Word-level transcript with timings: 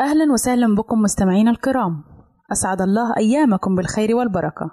أهلا 0.00 0.32
وسهلا 0.32 0.74
بكم 0.74 1.02
مستمعينا 1.02 1.50
الكرام. 1.50 2.04
أسعد 2.52 2.82
الله 2.82 3.16
أيامكم 3.16 3.74
بالخير 3.74 4.16
والبركة. 4.16 4.70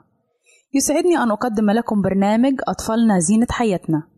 يسعدني 0.73 1.17
أن 1.17 1.31
أقدم 1.31 1.69
لكم 1.71 2.01
برنامج 2.01 2.53
أطفالنا 2.67 3.19
زينة 3.19 3.47
حياتنا. 3.49 4.12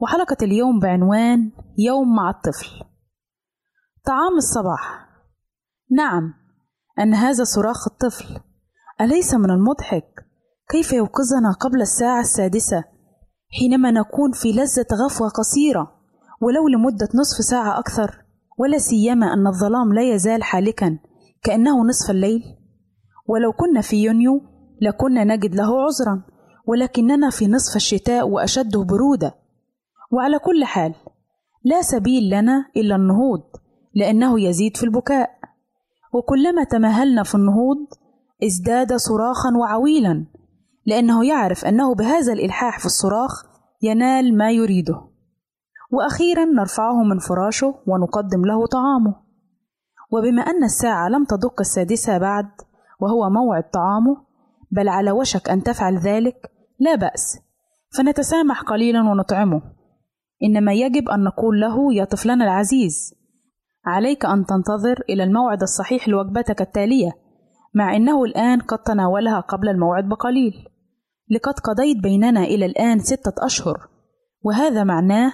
وحلقة 0.00 0.36
اليوم 0.42 0.80
بعنوان 0.80 1.52
يوم 1.78 2.16
مع 2.16 2.30
الطفل. 2.30 2.68
طعام 4.06 4.36
الصباح. 4.36 5.08
نعم 5.90 6.34
أن 6.98 7.14
هذا 7.14 7.44
صراخ 7.44 7.88
الطفل. 7.88 8.40
أليس 9.00 9.34
من 9.34 9.50
المضحك؟ 9.50 10.26
كيف 10.70 10.92
يوقظنا 10.92 11.52
قبل 11.60 11.80
الساعة 11.80 12.20
السادسة 12.20 12.84
حينما 13.58 13.90
نكون 13.90 14.32
في 14.32 14.52
لذة 14.52 14.86
غفوة 15.04 15.28
قصيرة 15.28 15.92
ولو 16.40 16.68
لمدة 16.68 17.08
نصف 17.14 17.44
ساعة 17.44 17.78
أكثر 17.78 18.24
ولا 18.58 18.78
سيما 18.78 19.26
أن 19.34 19.46
الظلام 19.46 19.94
لا 19.94 20.14
يزال 20.14 20.42
حالكا 20.42 20.98
كأنه 21.42 21.84
نصف 21.88 22.10
الليل؟ 22.10 22.42
ولو 23.28 23.52
كنا 23.52 23.80
في 23.80 23.96
يونيو 23.96 24.40
لكنا 24.82 25.24
نجد 25.24 25.54
له 25.54 25.82
عذرا 25.82 26.22
ولكننا 26.66 27.30
في 27.30 27.46
نصف 27.46 27.76
الشتاء 27.76 28.28
وأشده 28.28 28.84
برودة. 28.84 29.37
وعلى 30.10 30.38
كل 30.38 30.64
حال 30.64 30.94
لا 31.64 31.82
سبيل 31.82 32.30
لنا 32.30 32.70
إلا 32.76 32.96
النهوض 32.96 33.42
لأنه 33.94 34.40
يزيد 34.40 34.76
في 34.76 34.84
البكاء. 34.84 35.30
وكلما 36.12 36.64
تمهلنا 36.64 37.22
في 37.22 37.34
النهوض 37.34 37.86
ازداد 38.44 38.96
صراخا 38.96 39.50
وعويلا 39.60 40.26
لأنه 40.86 41.26
يعرف 41.26 41.64
أنه 41.64 41.94
بهذا 41.94 42.32
الإلحاح 42.32 42.78
في 42.78 42.86
الصراخ 42.86 43.44
ينال 43.82 44.36
ما 44.36 44.50
يريده. 44.50 45.08
وأخيرا 45.92 46.44
نرفعه 46.44 47.02
من 47.02 47.18
فراشه 47.18 47.74
ونقدم 47.86 48.44
له 48.44 48.66
طعامه. 48.66 49.14
وبما 50.10 50.42
أن 50.42 50.64
الساعة 50.64 51.08
لم 51.08 51.24
تدق 51.24 51.60
السادسة 51.60 52.18
بعد 52.18 52.48
وهو 53.00 53.30
موعد 53.30 53.70
طعامه 53.70 54.16
بل 54.70 54.88
على 54.88 55.10
وشك 55.10 55.50
أن 55.50 55.62
تفعل 55.62 55.98
ذلك 55.98 56.50
لا 56.78 56.94
بأس 56.94 57.38
فنتسامح 57.96 58.62
قليلا 58.62 59.00
ونطعمه. 59.00 59.77
إنما 60.42 60.72
يجب 60.72 61.08
أن 61.08 61.24
نقول 61.24 61.60
له 61.60 61.94
يا 61.94 62.04
طفلنا 62.04 62.44
العزيز 62.44 63.14
عليك 63.86 64.24
أن 64.24 64.44
تنتظر 64.44 65.02
إلى 65.10 65.24
الموعد 65.24 65.62
الصحيح 65.62 66.08
لوجبتك 66.08 66.60
التالية 66.60 67.10
مع 67.74 67.96
أنه 67.96 68.24
الآن 68.24 68.60
قد 68.60 68.78
تناولها 68.78 69.40
قبل 69.40 69.68
الموعد 69.68 70.08
بقليل 70.08 70.54
لقد 71.30 71.54
قضيت 71.58 72.02
بيننا 72.02 72.40
إلى 72.40 72.66
الآن 72.66 72.98
ستة 72.98 73.32
أشهر 73.46 73.88
وهذا 74.42 74.84
معناه 74.84 75.32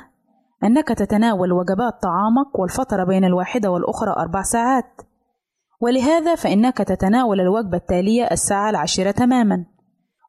أنك 0.65 0.89
تتناول 0.89 1.53
وجبات 1.53 2.03
طعامك 2.03 2.59
والفترة 2.59 3.05
بين 3.05 3.25
الواحدة 3.25 3.71
والأخرى 3.71 4.11
أربع 4.11 4.43
ساعات 4.43 5.01
ولهذا 5.81 6.35
فإنك 6.35 6.79
تتناول 6.79 7.41
الوجبة 7.41 7.77
التالية 7.77 8.25
الساعة 8.25 8.71
العاشرة 8.71 9.11
تماما 9.11 9.65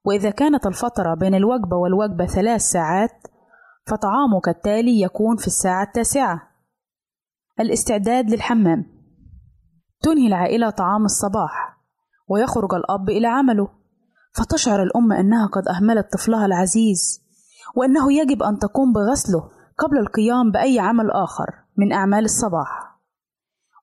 وإذا 0.05 0.29
كانت 0.29 0.67
الفترة 0.67 1.13
بين 1.13 1.35
الوجبة 1.35 1.77
والوجبة 1.77 2.25
ثلاث 2.25 2.61
ساعات 2.61 3.27
فطعامك 3.87 4.47
التالي 4.47 5.01
يكون 5.01 5.37
في 5.37 5.47
الساعة 5.47 5.83
التاسعة. 5.83 6.41
الاستعداد 7.59 8.29
للحمام. 8.29 8.85
تنهي 10.01 10.27
العائلة 10.27 10.69
طعام 10.69 11.05
الصباح 11.05 11.77
ويخرج 12.27 12.73
الأب 12.73 13.09
إلى 13.09 13.27
عمله. 13.27 13.67
فتشعر 14.33 14.83
الأم 14.83 15.11
أنها 15.11 15.47
قد 15.47 15.67
أهملت 15.67 16.13
طفلها 16.13 16.45
العزيز 16.45 17.21
وأنه 17.75 18.13
يجب 18.13 18.43
أن 18.43 18.59
تقوم 18.59 18.93
بغسله 18.93 19.49
قبل 19.77 19.97
القيام 19.97 20.51
بأي 20.51 20.79
عمل 20.79 21.11
آخر 21.11 21.45
من 21.77 21.93
أعمال 21.93 22.23
الصباح. 22.23 22.95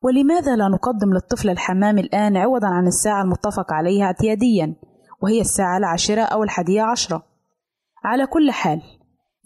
ولماذا 0.02 0.56
لا 0.56 0.68
نقدم 0.68 1.12
للطفل 1.12 1.50
الحمام 1.50 1.98
الآن 1.98 2.36
عوضا 2.36 2.68
عن 2.68 2.86
الساعة 2.86 3.22
المتفق 3.22 3.72
عليها 3.72 4.04
اعتياديا 4.04 4.76
وهي 5.22 5.40
الساعة 5.40 5.78
العاشرة 5.78 6.22
أو 6.22 6.42
الحادية 6.42 6.82
عشرة؟ 6.82 7.22
على 8.04 8.26
كل 8.26 8.50
حال 8.50 8.82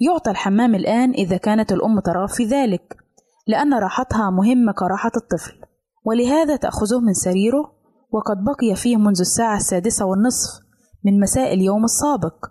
يعطى 0.01 0.31
الحمام 0.31 0.75
الآن 0.75 1.11
إذا 1.11 1.37
كانت 1.37 1.73
الأم 1.73 2.01
ترغب 2.01 2.29
في 2.29 2.45
ذلك 2.45 2.97
لأن 3.47 3.75
راحتها 3.75 4.31
مهمة 4.31 4.73
كراحة 4.73 5.13
الطفل 5.17 5.61
ولهذا 6.05 6.57
تأخذه 6.57 7.01
من 7.01 7.13
سريره 7.13 7.73
وقد 8.13 8.37
بقي 8.45 8.75
فيه 8.75 8.97
منذ 8.97 9.21
الساعة 9.21 9.57
السادسة 9.57 10.07
والنصف 10.07 10.61
من 11.05 11.21
مساء 11.21 11.55
اليوم 11.55 11.85
السابق 11.85 12.47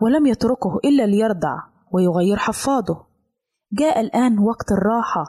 ولم 0.00 0.26
يتركه 0.26 0.78
إلا 0.84 1.06
ليرضع 1.06 1.56
ويغير 1.92 2.36
حفاضه. 2.36 3.06
جاء 3.72 4.00
الآن 4.00 4.38
وقت 4.38 4.72
الراحة 4.72 5.24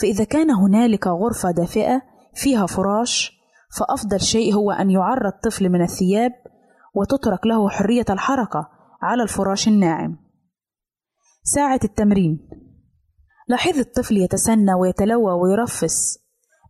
فإذا 0.00 0.24
كان 0.24 0.50
هنالك 0.50 1.06
غرفة 1.06 1.50
دافئة 1.50 2.02
فيها 2.34 2.66
فراش 2.66 3.32
فأفضل 3.78 4.20
شيء 4.20 4.54
هو 4.54 4.70
أن 4.70 4.90
يعر 4.90 5.26
الطفل 5.28 5.68
من 5.68 5.82
الثياب 5.82 6.32
وتترك 6.94 7.46
له 7.46 7.68
حرية 7.68 8.04
الحركة 8.10 8.68
على 9.02 9.22
الفراش 9.22 9.68
الناعم. 9.68 10.25
ساعة 11.48 11.80
التمرين. 11.84 12.48
لاحظ 13.48 13.78
الطفل 13.78 14.16
يتسنى 14.16 14.74
ويتلوى 14.74 15.32
ويرفس. 15.32 16.18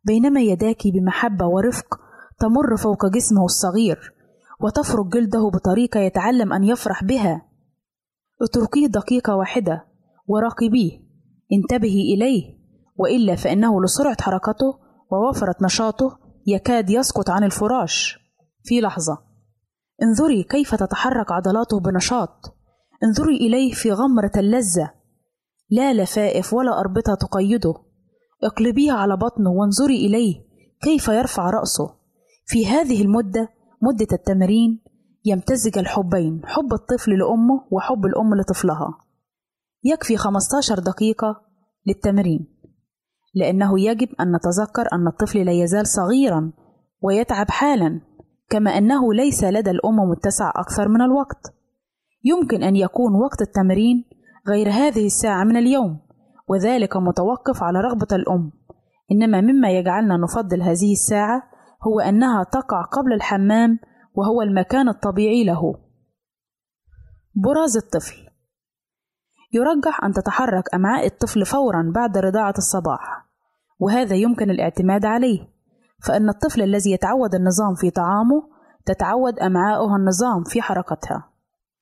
بينما 0.05 0.41
يداك 0.41 0.87
بمحبة 0.87 1.47
ورفق 1.47 2.01
تمر 2.39 2.77
فوق 2.77 3.07
جسمه 3.07 3.45
الصغير 3.45 4.13
وتفرك 4.61 5.07
جلده 5.07 5.51
بطريقة 5.55 6.01
يتعلم 6.01 6.53
أن 6.53 6.65
يفرح 6.65 7.05
بها. 7.05 7.43
اتركيه 8.43 8.87
دقيقة 8.87 9.37
واحدة 9.37 9.85
وراقبيه. 10.27 11.01
انتبهي 11.53 12.15
إليه 12.15 12.59
وإلا 12.97 13.37
فإنه 13.37 13.83
لسرعة 13.85 14.23
حركته 14.23 14.79
ووفرة 15.11 15.57
نشاطه 15.63 16.19
يكاد 16.47 16.91
يسقط 16.91 17.31
عن 17.31 17.45
الفراش. 17.45 18.19
في 18.65 18.81
لحظة. 18.81 19.19
انظري 20.03 20.43
كيف 20.43 20.75
تتحرك 20.75 21.33
عضلاته 21.33 21.81
بنشاط. 21.81 22.56
انظري 23.05 23.37
إليه 23.37 23.73
في 23.73 23.93
غمرة 23.93 24.33
اللذة. 24.37 24.93
لا 25.71 25.95
لفائف 25.95 26.55
ولا 26.55 26.81
أربطة 26.81 27.15
تقيده. 27.15 27.75
اقلبيه 28.45 28.93
على 28.93 29.17
بطنه 29.17 29.51
وانظري 29.51 30.07
إليه 30.07 30.35
كيف 30.83 31.09
يرفع 31.09 31.51
رأسه. 31.51 31.95
في 32.47 32.67
هذه 32.67 33.03
المدة 33.03 33.49
مدة 33.83 34.07
التمرين 34.13 34.81
يمتزج 35.25 35.79
الحبين 35.79 36.41
حب 36.45 36.73
الطفل 36.73 37.19
لأمه 37.19 37.67
وحب 37.71 38.07
الأم 38.07 38.35
لطفلها. 38.35 38.99
يكفي 39.85 40.17
15 40.17 40.79
دقيقة 40.79 41.43
للتمرين. 41.87 42.47
لأنه 43.35 43.81
يجب 43.81 44.09
أن 44.21 44.37
نتذكر 44.37 44.89
أن 44.93 45.07
الطفل 45.07 45.45
لا 45.45 45.53
يزال 45.53 45.87
صغيرا 45.87 46.53
ويتعب 47.03 47.51
حالا 47.51 48.01
كما 48.49 48.71
أنه 48.71 49.15
ليس 49.15 49.45
لدى 49.45 49.71
الأم 49.71 49.97
متسع 49.97 50.53
أكثر 50.57 50.89
من 50.89 51.03
الوقت. 51.03 51.55
يمكن 52.27 52.63
أن 52.63 52.77
يكون 52.77 53.15
وقت 53.15 53.43
التمرين 53.43 54.05
غير 54.49 54.71
هذه 54.71 55.07
الساعة 55.07 55.45
من 55.45 55.57
اليوم 55.57 56.01
وذلك 56.49 56.97
متوقف 56.97 57.63
على 57.63 57.81
رغبة 57.81 58.07
الأم. 58.13 58.53
إنما 59.13 59.41
مما 59.41 59.71
يجعلنا 59.71 60.17
نفضل 60.17 60.63
هذه 60.63 60.93
الساعة 60.93 61.43
هو 61.87 62.01
أنها 62.01 62.45
تقع 62.45 62.83
قبل 62.83 63.13
الحمام 63.13 63.79
وهو 64.15 64.43
المكان 64.43 64.89
الطبيعي 64.89 65.45
له. 65.45 65.75
براز 67.35 67.77
الطفل. 67.77 68.17
يرجح 69.53 70.05
أن 70.05 70.13
تتحرك 70.13 70.75
أمعاء 70.75 71.07
الطفل 71.07 71.47
فورا 71.47 71.93
بعد 71.95 72.19
رضاعة 72.19 72.55
الصباح 72.59 73.27
وهذا 73.79 74.15
يمكن 74.15 74.51
الاعتماد 74.51 75.05
عليه. 75.05 75.49
فإن 76.07 76.29
الطفل 76.29 76.63
الذي 76.63 76.93
يتعود 76.93 77.35
النظام 77.35 77.75
في 77.75 77.91
طعامه 77.91 78.43
تتعود 78.87 79.39
أمعاؤه 79.39 79.97
النظام 79.97 80.45
في 80.45 80.63
حركتها. 80.63 81.36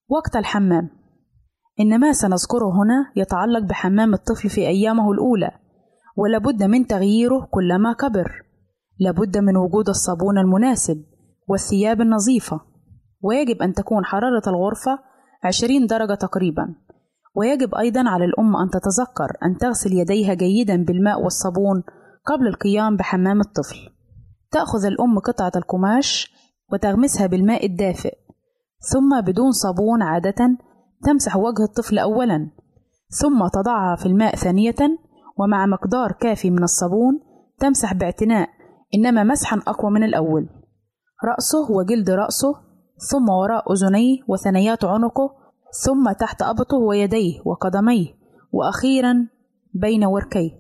وقت 0.09 0.37
الحمام. 0.37 0.91
إن 1.81 2.01
ما 2.01 2.13
سنذكره 2.13 2.83
هنا 2.83 3.13
يتعلق 3.17 3.69
بحمام 3.69 4.15
الطفل 4.15 4.49
في 4.49 4.61
أيامه 4.61 5.13
الأولى 5.13 5.51
ولابد 6.17 6.63
من 6.63 6.87
تغييره 6.87 7.49
كلما 7.51 7.93
كبر. 7.93 8.43
لابد 9.01 9.39
من 9.39 9.57
وجود 9.57 9.89
الصابون 9.89 10.39
المناسب 10.39 11.05
والثياب 11.49 12.01
النظيفة. 12.01 12.61
ويجب 13.23 13.63
أن 13.63 13.73
تكون 13.73 14.05
حرارة 14.05 14.43
الغرفة 14.47 14.99
عشرين 15.45 15.87
درجة 15.87 16.15
تقريبا. 16.15 16.75
ويجب 17.35 17.75
أيضا 17.75 18.09
على 18.09 18.25
الأم 18.25 18.57
أن 18.57 18.71
تتذكر 18.71 19.33
أن 19.43 19.59
تغسل 19.59 19.93
يديها 19.93 20.35
جيدا 20.35 20.85
بالماء 20.85 21.23
والصابون 21.23 21.83
قبل 22.25 22.47
القيام 22.47 22.97
بحمام 22.97 23.41
الطفل. 23.41 23.77
تأخذ 24.51 24.85
الأم 24.85 25.19
قطعة 25.19 25.53
القماش 25.57 26.35
وتغمسها 26.73 27.27
بالماء 27.27 27.67
الدافئ. 27.67 28.24
ثم 28.93 29.21
بدون 29.21 29.53
صابون 29.53 30.03
عادة 30.03 30.59
تمسح 31.05 31.37
وجه 31.37 31.63
الطفل 31.63 31.99
أولا 31.99 32.51
ثم 33.09 33.49
تضعها 33.49 33.97
في 33.97 34.07
الماء 34.07 34.37
ثانية 34.37 34.99
ومع 35.39 35.67
مقدار 35.67 36.13
كافي 36.13 36.51
من 36.51 36.63
الصابون 36.63 37.21
تمسح 37.59 37.95
باعتناء 37.95 38.49
إنما 38.95 39.25
مسحا 39.25 39.61
أقوى 39.67 39.91
من 39.91 40.03
الأول. 40.03 40.49
رأسه 41.25 41.73
وجلد 41.73 42.11
رأسه 42.11 42.55
ثم 43.11 43.29
وراء 43.29 43.73
أذنيه 43.73 44.19
وثنيات 44.29 44.85
عنقه 44.85 45.31
ثم 45.85 46.13
تحت 46.13 46.43
أبطه 46.43 46.77
ويديه 46.77 47.41
وقدميه 47.45 48.07
وأخيرا 48.53 49.29
بين 49.75 50.05
وركيه. 50.05 50.51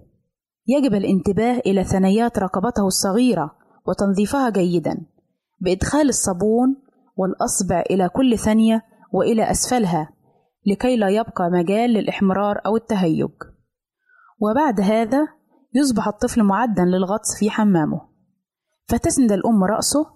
يجب 0.67 0.95
الانتباه 0.95 1.59
إلى 1.59 1.85
ثنيات 1.85 2.39
رقبته 2.39 2.87
الصغيرة 2.87 3.51
وتنظيفها 3.87 4.51
جيدا. 4.51 5.07
بإدخال 5.61 6.09
الصابون 6.09 6.77
والأصبع 7.17 7.81
إلى 7.91 8.09
كل 8.09 8.39
ثانية 8.39 8.83
وإلى 9.13 9.51
أسفلها 9.51 10.11
لكي 10.67 10.97
لا 10.97 11.09
يبقى 11.09 11.51
مجال 11.51 11.91
للإحمرار 11.91 12.61
أو 12.67 12.77
التهيج. 12.77 13.31
وبعد 14.41 14.81
هذا 14.81 15.29
يصبح 15.75 16.09
الطفل 16.09 16.43
معدا 16.43 16.85
للغطس 16.85 17.39
في 17.39 17.51
حمامه. 17.51 18.01
فتسند 18.89 19.33
الأم 19.33 19.65
رأسه 19.65 20.07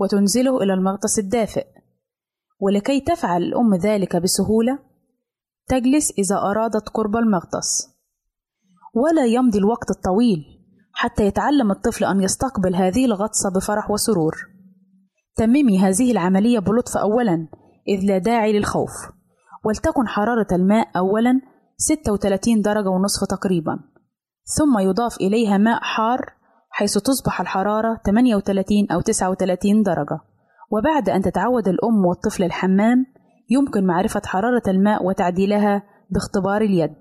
وتنزله 0.00 0.62
إلى 0.62 0.74
المغطس 0.74 1.18
الدافئ. 1.18 1.66
ولكي 2.60 3.00
تفعل 3.00 3.42
الأم 3.42 3.74
ذلك 3.74 4.16
بسهولة 4.16 4.78
تجلس 5.66 6.12
إذا 6.18 6.36
أرادت 6.36 6.88
قرب 6.88 7.16
المغطس. 7.16 7.88
ولا 8.94 9.24
يمضي 9.24 9.58
الوقت 9.58 9.90
الطويل 9.90 10.44
حتى 10.92 11.26
يتعلم 11.26 11.70
الطفل 11.70 12.04
أن 12.04 12.20
يستقبل 12.20 12.74
هذه 12.74 13.04
الغطسة 13.04 13.50
بفرح 13.50 13.90
وسرور. 13.90 14.36
تممي 15.40 15.78
هذه 15.78 16.12
العملية 16.12 16.58
بلطف 16.58 16.96
أولا 16.96 17.48
إذ 17.88 18.06
لا 18.06 18.18
داعي 18.18 18.52
للخوف. 18.52 18.90
ولتكن 19.64 20.08
حرارة 20.08 20.46
الماء 20.52 20.88
أولا 20.96 21.40
36 21.76 22.62
درجة 22.62 22.88
ونصف 22.88 23.26
تقريبا. 23.28 23.78
ثم 24.58 24.78
يضاف 24.78 25.16
إليها 25.20 25.58
ماء 25.58 25.80
حار 25.82 26.20
حيث 26.70 26.98
تصبح 26.98 27.40
الحرارة 27.40 28.00
38 28.06 28.90
أو 28.90 29.00
39 29.00 29.82
درجة. 29.82 30.20
وبعد 30.70 31.08
أن 31.08 31.22
تتعود 31.22 31.68
الأم 31.68 32.04
والطفل 32.04 32.44
الحمام 32.44 33.06
يمكن 33.50 33.86
معرفة 33.86 34.22
حرارة 34.24 34.62
الماء 34.68 35.04
وتعديلها 35.04 35.82
باختبار 36.10 36.60
اليد. 36.60 36.96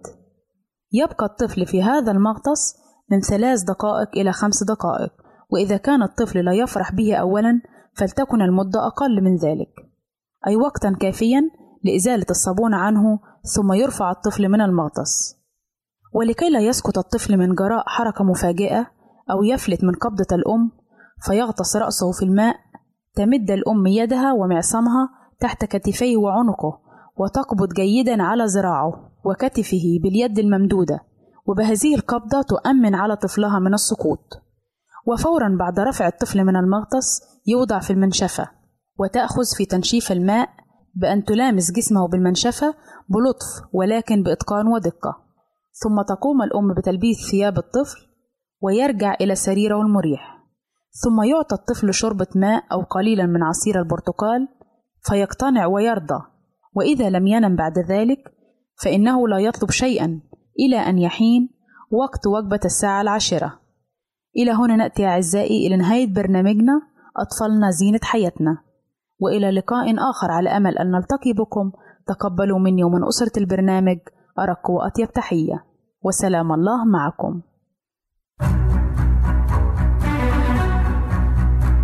يبقى 0.93 1.25
الطفل 1.25 1.65
في 1.65 1.83
هذا 1.83 2.11
المغطس 2.11 2.75
من 3.11 3.21
ثلاث 3.21 3.63
دقائق 3.63 4.09
إلى 4.17 4.31
خمس 4.31 4.63
دقائق 4.63 5.11
وإذا 5.51 5.77
كان 5.77 6.03
الطفل 6.03 6.45
لا 6.45 6.53
يفرح 6.53 6.91
به 6.91 7.15
أولا 7.15 7.61
فلتكن 7.99 8.41
المدة 8.41 8.87
أقل 8.87 9.23
من 9.23 9.35
ذلك. 9.35 9.69
أي 10.47 10.55
وقتا 10.55 10.95
كافيا 11.01 11.41
لإزالة 11.83 12.25
الصابون 12.29 12.73
عنه 12.73 13.19
ثم 13.55 13.73
يرفع 13.73 14.11
الطفل 14.11 14.49
من 14.49 14.61
المغطس. 14.61 15.39
ولكي 16.13 16.49
لا 16.49 16.59
يسقط 16.59 16.97
الطفل 16.97 17.37
من 17.37 17.55
جراء 17.55 17.83
حركة 17.87 18.23
مفاجئة 18.23 18.87
أو 19.31 19.43
يفلت 19.43 19.83
من 19.83 19.93
قبضة 19.93 20.35
الأم 20.35 20.71
فيغطس 21.21 21.75
رأسه 21.75 22.11
في 22.11 22.25
الماء 22.25 22.55
تمد 23.15 23.51
الأم 23.51 23.87
يدها 23.87 24.33
ومعصمها 24.33 25.09
تحت 25.39 25.65
كتفيه 25.65 26.17
وعنقه 26.17 26.79
وتقبض 27.17 27.73
جيدا 27.73 28.23
على 28.23 28.45
ذراعه 28.45 29.11
وكتفه 29.25 29.99
باليد 30.03 30.39
الممدودة 30.39 30.99
وبهذه 31.45 31.95
القبضة 31.95 32.41
تؤمن 32.41 32.95
على 32.95 33.15
طفلها 33.15 33.59
من 33.59 33.73
السقوط 33.73 34.43
وفورا 35.05 35.57
بعد 35.59 35.79
رفع 35.79 36.07
الطفل 36.07 36.43
من 36.43 36.55
المغطس 36.55 37.21
يوضع 37.49 37.79
في 37.79 37.93
المنشفة 37.93 38.49
وتأخذ 38.99 39.43
في 39.57 39.65
تنشيف 39.65 40.11
الماء 40.11 40.49
بأن 40.95 41.23
تلامس 41.23 41.71
جسمه 41.71 42.07
بالمنشفة 42.07 42.73
بلطف 43.09 43.47
ولكن 43.73 44.23
بإتقان 44.23 44.67
ودقة. 44.67 45.29
ثم 45.71 46.01
تقوم 46.01 46.41
الأم 46.41 46.73
بتلبيس 46.77 47.31
ثياب 47.31 47.57
الطفل 47.57 47.99
ويرجع 48.61 49.15
إلى 49.21 49.35
سريره 49.35 49.81
المريح. 49.81 50.39
ثم 51.03 51.23
يعطى 51.23 51.55
الطفل 51.55 51.93
شربة 51.93 52.27
ماء 52.35 52.63
أو 52.71 52.81
قليلا 52.81 53.25
من 53.25 53.43
عصير 53.43 53.79
البرتقال 53.79 54.47
فيقتنع 55.01 55.65
ويرضى. 55.65 56.21
وإذا 56.75 57.09
لم 57.09 57.27
ينم 57.27 57.55
بعد 57.55 57.79
ذلك 57.79 58.19
فإنه 58.83 59.27
لا 59.27 59.39
يطلب 59.39 59.71
شيئا 59.71 60.21
إلى 60.59 60.77
أن 60.77 60.97
يحين 60.97 61.49
وقت 61.91 62.27
وجبة 62.27 62.59
الساعة 62.65 63.01
العاشرة. 63.01 63.59
إلى 64.37 64.51
هنا 64.51 64.75
نأتي 64.75 65.05
أعزائي 65.05 65.67
إلى 65.67 65.77
نهاية 65.77 66.13
برنامجنا. 66.13 66.81
أطفالنا 67.21 67.69
زينة 67.69 67.99
حياتنا. 68.03 68.57
وإلى 69.19 69.51
لقاء 69.51 69.85
آخر 70.11 70.31
على 70.31 70.49
أمل 70.49 70.77
أن 70.77 70.91
نلتقي 70.91 71.33
بكم. 71.33 71.71
تقبلوا 72.07 72.59
مني 72.59 72.83
ومن 72.83 73.07
أسرة 73.07 73.31
البرنامج 73.37 73.97
أرق 74.39 74.69
وأطيب 74.69 75.11
تحية. 75.11 75.65
وسلام 76.03 76.51
الله 76.51 76.85
معكم. 76.85 77.41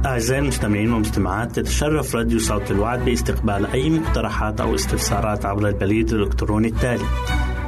أعزائي 0.06 0.42
المستمعين 0.42 0.92
والمستمعات 0.94 1.52
تتشرف 1.52 2.16
راديو 2.16 2.40
صوت 2.40 2.72
الوعد 2.72 3.06
باستقبال 3.06 3.66
أي 3.66 3.90
مقترحات 3.90 4.62
أو 4.62 4.76
استفسارات 4.76 5.46
عبر 5.46 5.68
البريد 5.68 6.10
الإلكتروني 6.10 6.68
التالي 6.68 7.06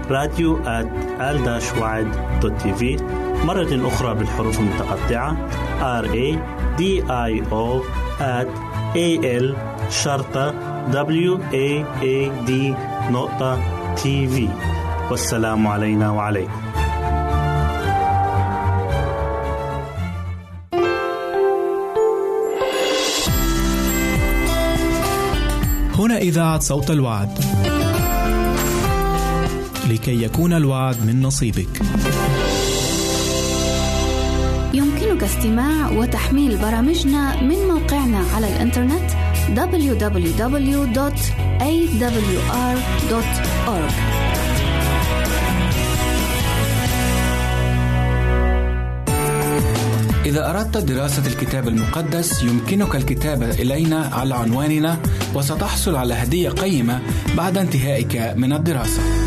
راديو 0.09 0.57
آل 0.57 0.87
مرة 3.45 3.87
أخرى 3.87 4.15
بالحروف 4.15 4.59
المتقطعة. 4.59 5.37
R 6.01 6.05
A 6.05 6.37
D 6.79 6.81
I 7.09 7.41
O 7.51 7.81
at 8.19 8.47
A 8.95 9.09
L 9.41 9.55
شرطة 9.89 10.53
W 10.91 11.37
A 11.53 11.85
A 12.01 12.47
D 12.47 12.51
نقطة 13.11 13.59
تي 13.95 14.27
في 14.27 14.49
والسلام 15.11 15.67
علينا 15.67 16.11
وعليكم. 16.11 16.51
هنا 25.97 26.17
إذاعة 26.17 26.59
صوت 26.59 26.91
الوعد. 26.91 27.39
لكي 29.89 30.23
يكون 30.23 30.53
الوعد 30.53 30.95
من 31.05 31.21
نصيبك. 31.21 31.81
استماع 35.27 35.91
وتحميل 35.91 36.57
برامجنا 36.57 37.41
من 37.41 37.57
موقعنا 37.67 38.19
على 38.35 38.47
الإنترنت 38.47 39.09
www.awr.org 39.55 40.37
إذا 50.25 50.49
أردت 50.49 50.77
دراسة 50.77 51.27
الكتاب 51.27 51.67
المقدس 51.67 52.43
يمكنك 52.43 52.95
الكتابة 52.95 53.49
إلينا 53.49 54.09
على 54.13 54.35
عنواننا 54.35 54.97
وستحصل 55.35 55.95
على 55.95 56.13
هدية 56.13 56.49
قيمة 56.49 57.01
بعد 57.37 57.57
انتهائك 57.57 58.33
من 58.35 58.53
الدراسة. 58.53 59.26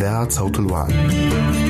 إذاعة 0.00 0.28
صوت 0.28 0.58
الوعد. 0.58 1.69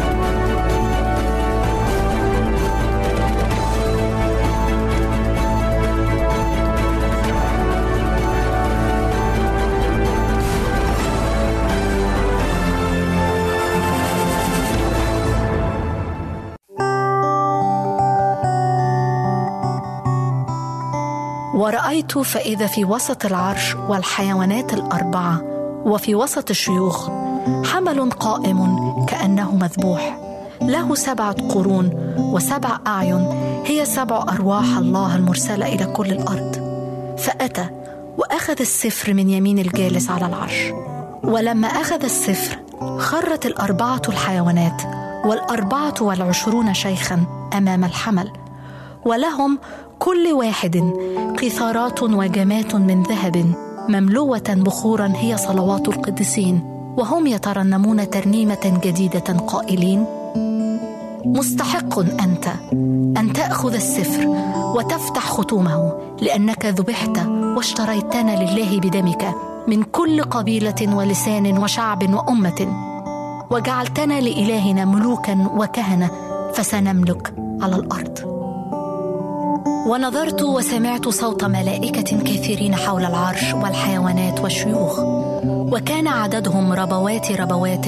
ورأيت 21.71 22.17
فإذا 22.17 22.67
في 22.67 22.85
وسط 22.85 23.25
العرش 23.25 23.75
والحيوانات 23.75 24.73
الأربعة 24.73 25.41
وفي 25.85 26.15
وسط 26.15 26.49
الشيوخ 26.49 27.09
حمل 27.65 28.09
قائم 28.09 29.05
كأنه 29.05 29.55
مذبوح. 29.55 30.19
له 30.61 30.95
سبعة 30.95 31.35
قرون 31.47 31.89
وسبع 32.17 32.79
أعين 32.87 33.27
هي 33.65 33.85
سبع 33.85 34.25
أرواح 34.29 34.77
الله 34.77 35.15
المرسلة 35.15 35.67
إلى 35.67 35.85
كل 35.85 36.11
الأرض. 36.11 36.55
فأتى 37.17 37.69
وأخذ 38.17 38.55
السفر 38.59 39.13
من 39.13 39.29
يمين 39.29 39.59
الجالس 39.59 40.09
على 40.09 40.25
العرش. 40.25 40.71
ولما 41.23 41.67
أخذ 41.67 42.03
السفر 42.03 42.59
خرت 42.97 43.45
الأربعة 43.45 44.01
الحيوانات 44.09 44.81
والأربعة 45.25 45.95
والعشرون 46.01 46.73
شيخا 46.73 47.23
أمام 47.53 47.83
الحمل. 47.83 48.31
ولهم 49.05 49.59
كل 50.01 50.27
واحد 50.33 50.93
قيثارات 51.39 52.03
وجمات 52.03 52.75
من 52.75 53.03
ذهب 53.03 53.53
مملوة 53.89 54.43
بخورا 54.49 55.13
هي 55.15 55.37
صلوات 55.37 55.87
القديسين 55.87 56.59
وهم 56.97 57.27
يترنمون 57.27 58.09
ترنيمة 58.09 58.79
جديدة 58.83 59.19
قائلين 59.47 60.05
مستحق 61.25 61.99
أنت 61.99 62.47
أن 63.17 63.33
تأخذ 63.33 63.73
السفر 63.73 64.27
وتفتح 64.75 65.29
ختومه 65.31 65.93
لأنك 66.21 66.65
ذبحت 66.65 67.17
واشتريتنا 67.27 68.43
لله 68.43 68.79
بدمك 68.79 69.35
من 69.67 69.83
كل 69.83 70.23
قبيلة 70.23 70.95
ولسان 70.95 71.57
وشعب 71.57 72.13
وأمة 72.13 72.67
وجعلتنا 73.51 74.21
لإلهنا 74.21 74.85
ملوكا 74.85 75.47
وكهنة 75.55 76.11
فسنملك 76.53 77.33
على 77.61 77.75
الأرض. 77.75 78.40
ونظرت 79.67 80.41
وسمعت 80.41 81.09
صوت 81.09 81.43
ملائكة 81.43 82.17
كثيرين 82.17 82.75
حول 82.75 83.05
العرش 83.05 83.53
والحيوانات 83.53 84.39
والشيوخ 84.39 84.99
وكان 85.45 86.07
عددهم 86.07 86.73
ربوات 86.73 87.31
ربوات 87.31 87.87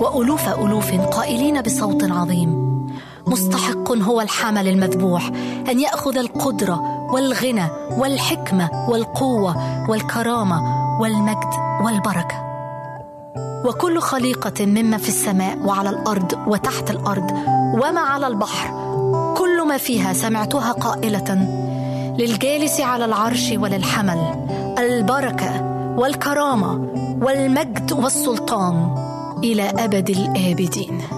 وألوف 0.00 0.48
ألوف 0.48 1.00
قائلين 1.00 1.62
بصوت 1.62 2.10
عظيم. 2.10 2.68
مستحق 3.26 3.92
هو 3.92 4.20
الحمل 4.20 4.68
المذبوح 4.68 5.30
أن 5.70 5.80
يأخذ 5.80 6.18
القدرة 6.18 6.80
والغنى 7.12 7.68
والحكمة 7.98 8.70
والقوة 8.88 9.56
والكرامة 9.90 10.62
والمجد 11.00 11.54
والبركة. 11.84 12.48
وكل 13.64 14.00
خليقة 14.00 14.66
مما 14.66 14.96
في 14.96 15.08
السماء 15.08 15.58
وعلى 15.58 15.90
الأرض 15.90 16.32
وتحت 16.46 16.90
الأرض 16.90 17.30
وما 17.74 18.00
على 18.00 18.26
البحر 18.26 18.87
كل 19.38 19.66
ما 19.68 19.76
فيها 19.76 20.12
سمعتها 20.12 20.72
قائلة 20.72 21.34
للجالس 22.18 22.80
على 22.80 23.04
العرش 23.04 23.52
وللحمل 23.56 24.20
البركة 24.78 25.62
والكرامة 25.98 26.72
والمجد 27.22 27.92
والسلطان 27.92 28.94
إلى 29.44 29.62
أبد 29.62 30.10
الآبدين. 30.10 31.17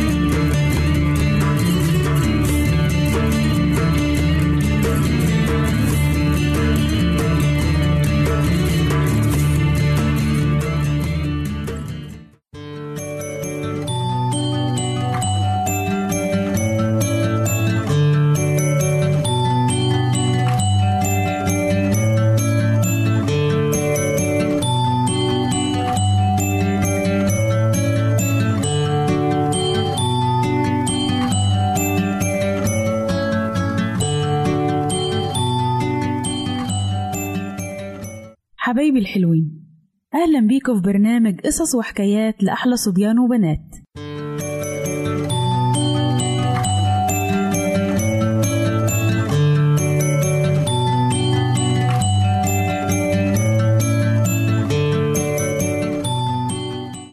حبايبي 38.91 39.09
الحلوين. 39.09 39.67
أهلا 40.13 40.47
بيكم 40.47 40.75
في 40.75 40.81
برنامج 40.81 41.39
قصص 41.39 41.75
وحكايات 41.75 42.43
لأحلى 42.43 42.75
صبيان 42.75 43.19
وبنات. 43.19 43.59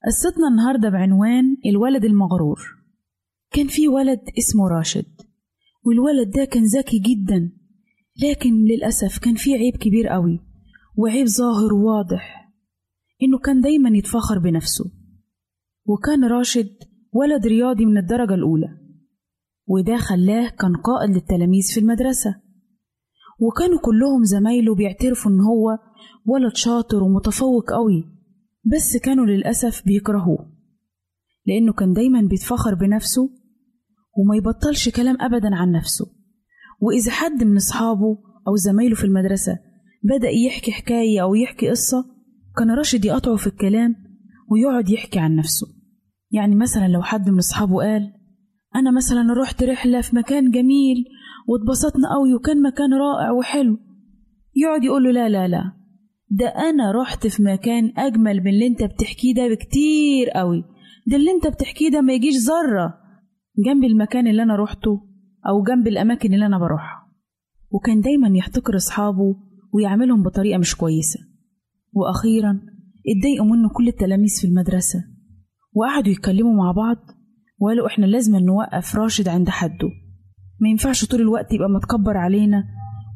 قصتنا 0.07 0.49
النهاردة 0.51 0.89
بعنوان 0.89 1.57
الولد 1.67 2.05
المغرور. 2.05 2.59
كان 3.53 3.67
في 3.67 3.89
ولد 3.89 4.21
اسمه 4.39 4.69
راشد 4.69 5.07
والولد 5.85 6.31
ده 6.31 6.45
كان 6.45 6.63
ذكي 6.65 6.99
جدا 6.99 7.53
لكن 8.23 8.65
للأسف 8.65 9.19
كان 9.19 9.35
في 9.35 9.55
عيب 9.55 9.77
كبير 9.77 10.09
قوي. 10.09 10.48
وعيب 10.99 11.27
ظاهر 11.27 11.75
وواضح 11.75 12.53
إنه 13.23 13.39
كان 13.39 13.61
دايما 13.61 13.91
يتفخر 13.99 14.39
بنفسه 14.39 14.85
وكان 15.87 16.25
راشد 16.25 16.71
ولد 17.13 17.47
رياضي 17.47 17.87
من 17.87 17.99
الدرجة 17.99 18.35
الأولى 18.35 18.69
وده 19.67 19.97
خلاه 19.97 20.49
كان 20.49 20.77
قائد 20.77 21.11
للتلاميذ 21.11 21.63
في 21.75 21.81
المدرسة 21.81 22.35
وكانوا 23.41 23.81
كلهم 23.81 24.25
زمايله 24.25 24.75
بيعترفوا 24.75 25.31
إن 25.31 25.41
هو 25.41 25.79
ولد 26.27 26.57
شاطر 26.57 27.03
ومتفوق 27.03 27.71
قوي 27.71 28.05
بس 28.65 28.97
كانوا 28.97 29.27
للأسف 29.27 29.85
بيكرهوه 29.87 30.53
لأنه 31.47 31.73
كان 31.73 31.93
دايما 31.93 32.21
بيتفخر 32.21 32.75
بنفسه 32.75 33.31
وما 34.17 34.37
يبطلش 34.37 34.89
كلام 34.89 35.17
أبدا 35.21 35.55
عن 35.55 35.73
نفسه 35.73 36.07
وإذا 36.81 37.13
حد 37.13 37.45
من 37.45 37.57
أصحابه 37.57 38.19
أو 38.49 38.57
زمايله 38.57 38.95
في 38.95 39.05
المدرسة 39.05 39.68
بدأ 40.03 40.29
يحكي 40.29 40.73
حكاية 40.73 41.23
أو 41.23 41.35
يحكي 41.35 41.71
قصة 41.71 42.05
كان 42.59 42.71
راشد 42.71 43.05
يقطعه 43.05 43.37
في 43.37 43.47
الكلام 43.47 43.95
ويقعد 44.51 44.91
يحكي 44.91 45.19
عن 45.19 45.37
نفسه. 45.37 45.67
يعني 46.31 46.57
مثلا 46.57 46.89
لو 46.89 47.03
حد 47.03 47.31
من 47.31 47.39
أصحابه 47.39 47.77
قال 47.77 48.13
أنا 48.77 48.91
مثلا 48.91 49.35
رحت 49.43 49.63
رحلة 49.63 50.01
في 50.01 50.17
مكان 50.17 50.51
جميل 50.51 51.05
واتبسطنا 51.49 52.15
قوي 52.15 52.35
وكان 52.35 52.63
مكان 52.63 52.95
رائع 52.95 53.31
وحلو. 53.31 53.79
يقعد 54.57 54.85
يقول 54.85 55.05
له 55.05 55.11
لا 55.11 55.29
لا 55.29 55.49
لا 55.49 55.73
ده 56.31 56.49
أنا 56.49 56.93
رحت 56.93 57.27
في 57.27 57.43
مكان 57.43 57.93
أجمل 57.97 58.41
من 58.41 58.49
اللي 58.49 58.67
أنت 58.67 58.83
بتحكيه 58.83 59.35
ده 59.35 59.49
بكتير 59.49 60.31
قوي. 60.31 60.65
ده 61.07 61.17
اللي 61.17 61.31
أنت 61.31 61.47
بتحكيه 61.47 61.91
ده 61.91 62.01
ما 62.01 62.13
يجيش 62.13 62.35
ذرة 62.37 62.95
جنب 63.67 63.85
المكان 63.85 64.27
اللي 64.27 64.43
أنا 64.43 64.57
روحته 64.57 65.01
أو 65.49 65.63
جنب 65.63 65.87
الأماكن 65.89 66.35
اللي 66.35 66.47
أنا 66.47 66.59
بروحها. 66.59 67.09
وكان 67.71 68.01
دايما 68.01 68.29
يحتقر 68.39 68.77
أصحابه 68.77 69.48
ويعملهم 69.73 70.23
بطريقة 70.23 70.59
مش 70.59 70.77
كويسة. 70.77 71.21
وأخيرا 71.93 72.61
اتضايقوا 73.09 73.47
منه 73.47 73.69
كل 73.69 73.89
التلاميذ 73.89 74.41
في 74.41 74.47
المدرسة. 74.47 75.05
وقعدوا 75.73 76.13
يتكلموا 76.13 76.55
مع 76.55 76.73
بعض 76.73 76.97
وقالوا 77.61 77.87
إحنا 77.87 78.07
لازم 78.07 78.37
نوقف 78.37 78.97
راشد 78.97 79.29
عند 79.29 79.49
حده. 79.49 79.89
ما 80.61 80.69
ينفعش 80.69 81.05
طول 81.05 81.21
الوقت 81.21 81.53
يبقى 81.53 81.69
متكبر 81.69 82.17
علينا 82.17 82.65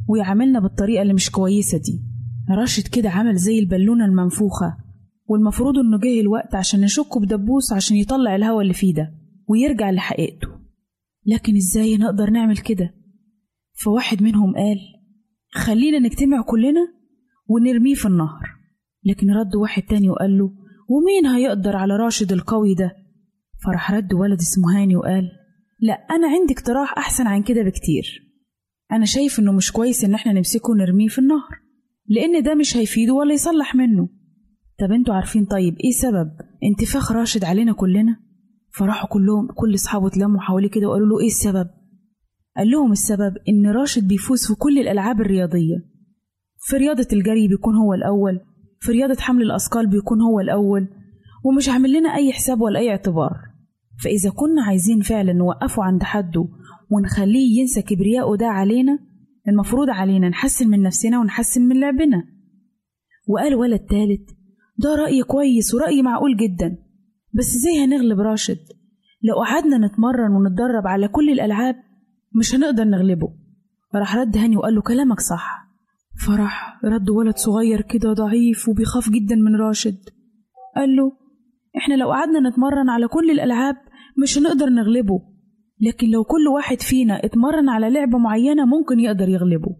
ويعاملنا 0.08 0.60
بالطريقة 0.60 1.02
اللي 1.02 1.14
مش 1.14 1.30
كويسة 1.30 1.78
دي. 1.78 2.02
راشد 2.50 2.86
كده 2.88 3.10
عمل 3.10 3.36
زي 3.36 3.58
البالونة 3.58 4.04
المنفوخة 4.04 4.76
والمفروض 5.26 5.78
إنه 5.78 5.98
جه 5.98 6.20
الوقت 6.20 6.54
عشان 6.54 6.80
نشكه 6.80 7.20
بدبوس 7.20 7.72
عشان 7.72 7.96
يطلع 7.96 8.36
الهوا 8.36 8.62
اللي 8.62 8.74
فيه 8.74 8.94
ده 8.94 9.14
ويرجع 9.48 9.90
لحقيقته. 9.90 10.48
لكن 11.26 11.56
إزاي 11.56 11.96
نقدر 11.96 12.30
نعمل 12.30 12.56
كده؟ 12.56 12.94
فواحد 13.84 14.22
منهم 14.22 14.54
قال 14.54 14.78
خلينا 15.54 15.98
نجتمع 15.98 16.42
كلنا 16.42 16.88
ونرميه 17.48 17.94
في 17.94 18.06
النهر. 18.08 18.48
لكن 19.04 19.30
رد 19.30 19.56
واحد 19.56 19.82
تاني 19.82 20.10
وقال 20.10 20.38
له 20.38 20.50
ومين 20.88 21.26
هيقدر 21.26 21.76
على 21.76 21.96
راشد 21.96 22.32
القوي 22.32 22.74
ده؟ 22.74 22.92
فراح 23.64 23.90
رد 23.92 24.14
ولد 24.14 24.38
اسمه 24.38 24.82
هاني 24.82 24.96
وقال 24.96 25.28
لا 25.80 25.92
أنا 25.92 26.28
عندي 26.28 26.54
اقتراح 26.54 26.94
أحسن 26.98 27.26
عن 27.26 27.42
كده 27.42 27.62
بكتير. 27.62 28.32
أنا 28.92 29.04
شايف 29.04 29.38
إنه 29.40 29.52
مش 29.52 29.72
كويس 29.72 30.04
إن 30.04 30.14
إحنا 30.14 30.32
نمسكه 30.32 30.70
ونرميه 30.70 31.08
في 31.08 31.18
النهر 31.18 31.60
لأن 32.08 32.42
ده 32.42 32.54
مش 32.54 32.76
هيفيده 32.76 33.12
ولا 33.12 33.34
يصلح 33.34 33.74
منه. 33.74 34.08
طب 34.78 34.92
أنتوا 34.92 35.14
عارفين 35.14 35.44
طيب 35.44 35.74
إيه 35.84 35.90
سبب 35.90 36.30
انتفاخ 36.64 37.12
راشد 37.12 37.44
علينا 37.44 37.72
كلنا؟ 37.72 38.16
فراحوا 38.74 39.08
كلهم 39.08 39.48
كل 39.56 39.74
أصحابه 39.74 40.06
اتلموا 40.06 40.40
حواليه 40.40 40.70
كده 40.70 40.86
وقالوا 40.88 41.06
له 41.08 41.20
إيه 41.20 41.26
السبب؟ 41.26 41.66
قال 42.56 42.70
لهم 42.70 42.92
السبب 42.92 43.36
إن 43.48 43.66
راشد 43.66 44.08
بيفوز 44.08 44.46
في 44.46 44.54
كل 44.54 44.78
الألعاب 44.78 45.20
الرياضية. 45.20 45.76
في 46.58 46.76
رياضة 46.76 47.06
الجري 47.12 47.48
بيكون 47.48 47.74
هو 47.76 47.94
الأول 47.94 48.40
في 48.80 48.92
رياضة 48.92 49.20
حمل 49.20 49.42
الأثقال 49.42 49.86
بيكون 49.86 50.20
هو 50.20 50.40
الأول 50.40 50.88
ومش 51.44 51.68
عامل 51.68 51.92
لنا 51.92 52.14
أي 52.14 52.32
حساب 52.32 52.60
ولا 52.60 52.78
أي 52.78 52.90
اعتبار. 52.90 53.32
فإذا 54.04 54.30
كنا 54.30 54.62
عايزين 54.64 55.00
فعلا 55.00 55.32
نوقفه 55.32 55.82
عند 55.82 56.02
حده 56.02 56.48
ونخليه 56.90 57.60
ينسى 57.60 57.82
كبرياءه 57.82 58.36
ده 58.36 58.46
علينا 58.46 58.98
المفروض 59.48 59.90
علينا 59.90 60.28
نحسن 60.28 60.68
من 60.68 60.82
نفسنا 60.82 61.20
ونحسن 61.20 61.62
من 61.62 61.80
لعبنا. 61.80 62.24
وقال 63.28 63.54
ولد 63.54 63.80
تالت 63.80 64.30
ده 64.78 64.94
رأي 64.94 65.22
كويس 65.22 65.74
ورأي 65.74 66.02
معقول 66.02 66.36
جدا 66.36 66.78
بس 67.34 67.54
إزاي 67.56 67.84
هنغلب 67.84 68.20
راشد؟ 68.20 68.58
لو 69.22 69.34
قعدنا 69.42 69.86
نتمرن 69.86 70.32
ونتدرب 70.32 70.86
على 70.86 71.08
كل 71.08 71.30
الألعاب 71.30 71.74
مش 72.35 72.55
هنقدر 72.55 72.85
نغلبه. 72.85 73.29
راح 73.95 74.16
رد 74.16 74.37
هاني 74.37 74.57
وقال 74.57 74.75
له 74.75 74.83
كلامك 74.83 75.21
صح. 75.21 75.62
فرح 76.27 76.81
رد 76.85 77.11
ولد 77.11 77.37
صغير 77.37 77.81
كده 77.81 78.12
ضعيف 78.12 78.68
وبيخاف 78.68 79.11
جدا 79.11 79.35
من 79.37 79.57
راشد. 79.57 79.99
قال 80.77 80.97
له 80.97 81.12
إحنا 81.77 81.95
لو 81.95 82.12
قعدنا 82.12 82.49
نتمرن 82.49 82.88
على 82.88 83.09
كل 83.09 83.31
الألعاب 83.31 83.77
مش 84.23 84.38
هنقدر 84.38 84.66
نغلبه. 84.66 85.21
لكن 85.81 86.11
لو 86.11 86.25
كل 86.25 86.49
واحد 86.55 86.81
فينا 86.81 87.25
اتمرن 87.25 87.68
على 87.68 87.90
لعبة 87.90 88.18
معينة 88.18 88.64
ممكن 88.64 89.01
يقدر 89.01 89.29
يغلبه. 89.29 89.77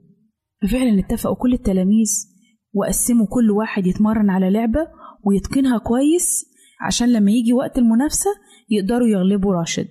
ففعلا 0.63 0.99
اتفقوا 0.99 1.37
كل 1.37 1.53
التلاميذ 1.53 2.09
وقسموا 2.75 3.27
كل 3.27 3.51
واحد 3.51 3.87
يتمرن 3.87 4.31
على 4.31 4.51
لعبة 4.51 4.87
ويتقنها 5.25 5.79
كويس 5.79 6.47
عشان 6.81 7.13
لما 7.13 7.31
يجي 7.31 7.53
وقت 7.53 7.79
المنافسة 7.79 8.31
يقدروا 8.71 9.09
يغلبوا 9.09 9.55
راشد. 9.55 9.91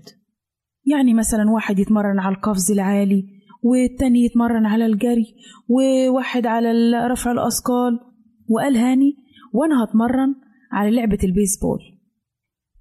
يعني 0.85 1.13
مثلا 1.13 1.51
واحد 1.51 1.79
يتمرن 1.79 2.19
على 2.19 2.35
القفز 2.35 2.71
العالي 2.71 3.23
والتاني 3.63 4.25
يتمرن 4.25 4.65
على 4.65 4.85
الجري 4.85 5.35
وواحد 5.69 6.45
على 6.45 6.71
رفع 7.07 7.31
الأثقال. 7.31 7.99
وقال 8.49 8.77
هاني 8.77 9.15
وأنا 9.53 9.83
هتمرن 9.83 10.35
على 10.71 10.95
لعبة 10.95 11.17
البيسبول. 11.23 11.79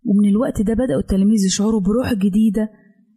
ومن 0.04 0.28
الوقت 0.28 0.62
ده 0.62 0.74
بدأوا 0.74 1.00
التلاميذ 1.00 1.46
يشعروا 1.46 1.80
بروح 1.80 2.14
جديدة 2.14 2.70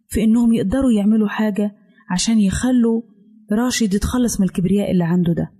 في 0.07 0.23
إنهم 0.23 0.53
يقدروا 0.53 0.91
يعملوا 0.91 1.27
حاجة 1.27 1.71
عشان 2.11 2.39
يخلوا 2.39 3.01
راشد 3.51 3.93
يتخلص 3.93 4.39
من 4.39 4.45
الكبرياء 4.47 4.91
اللي 4.91 5.03
عنده 5.03 5.33
ده. 5.33 5.51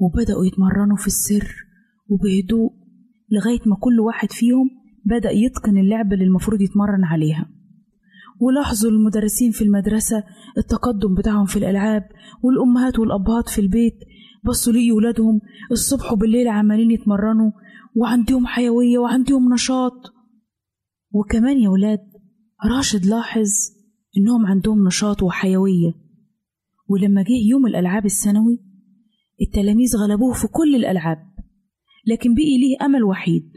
وبدأوا 0.00 0.46
يتمرنوا 0.46 0.96
في 0.96 1.06
السر 1.06 1.54
وبهدوء 2.08 2.70
لغاية 3.30 3.60
ما 3.66 3.76
كل 3.80 4.00
واحد 4.00 4.32
فيهم 4.32 4.70
بدأ 5.04 5.30
يتقن 5.30 5.78
اللعبة 5.78 6.14
اللي 6.14 6.24
المفروض 6.24 6.60
يتمرن 6.60 7.04
عليها. 7.04 7.50
ولاحظوا 8.44 8.90
المدرسين 8.90 9.50
في 9.50 9.64
المدرسة 9.64 10.24
التقدم 10.58 11.14
بتاعهم 11.14 11.46
في 11.46 11.56
الألعاب 11.56 12.02
والأمهات 12.42 12.98
والأبهات 12.98 13.48
في 13.48 13.60
البيت. 13.60 13.94
بصوا 14.44 14.72
لي 14.72 14.92
ولادهم 14.92 15.40
الصبح 15.72 16.12
وبالليل 16.12 16.48
عمالين 16.48 16.90
يتمرنوا 16.90 17.50
وعندهم 17.96 18.46
حيوية 18.46 18.98
وعندهم 18.98 19.52
نشاط. 19.52 20.12
وكمان 21.12 21.58
يا 21.58 21.68
ولاد 21.68 22.00
راشد 22.76 23.06
لاحظ 23.06 23.48
إنهم 24.16 24.46
عندهم 24.46 24.86
نشاط 24.86 25.22
وحيوية. 25.22 25.92
ولما 26.88 27.22
جه 27.22 27.48
يوم 27.50 27.66
الألعاب 27.66 28.04
السنوي 28.04 28.58
التلاميذ 29.42 29.96
غلبوه 29.96 30.32
في 30.32 30.46
كل 30.48 30.74
الألعاب 30.74 31.18
لكن 32.06 32.34
بقي 32.34 32.58
ليه 32.58 32.86
أمل 32.86 33.04
وحيد 33.04 33.52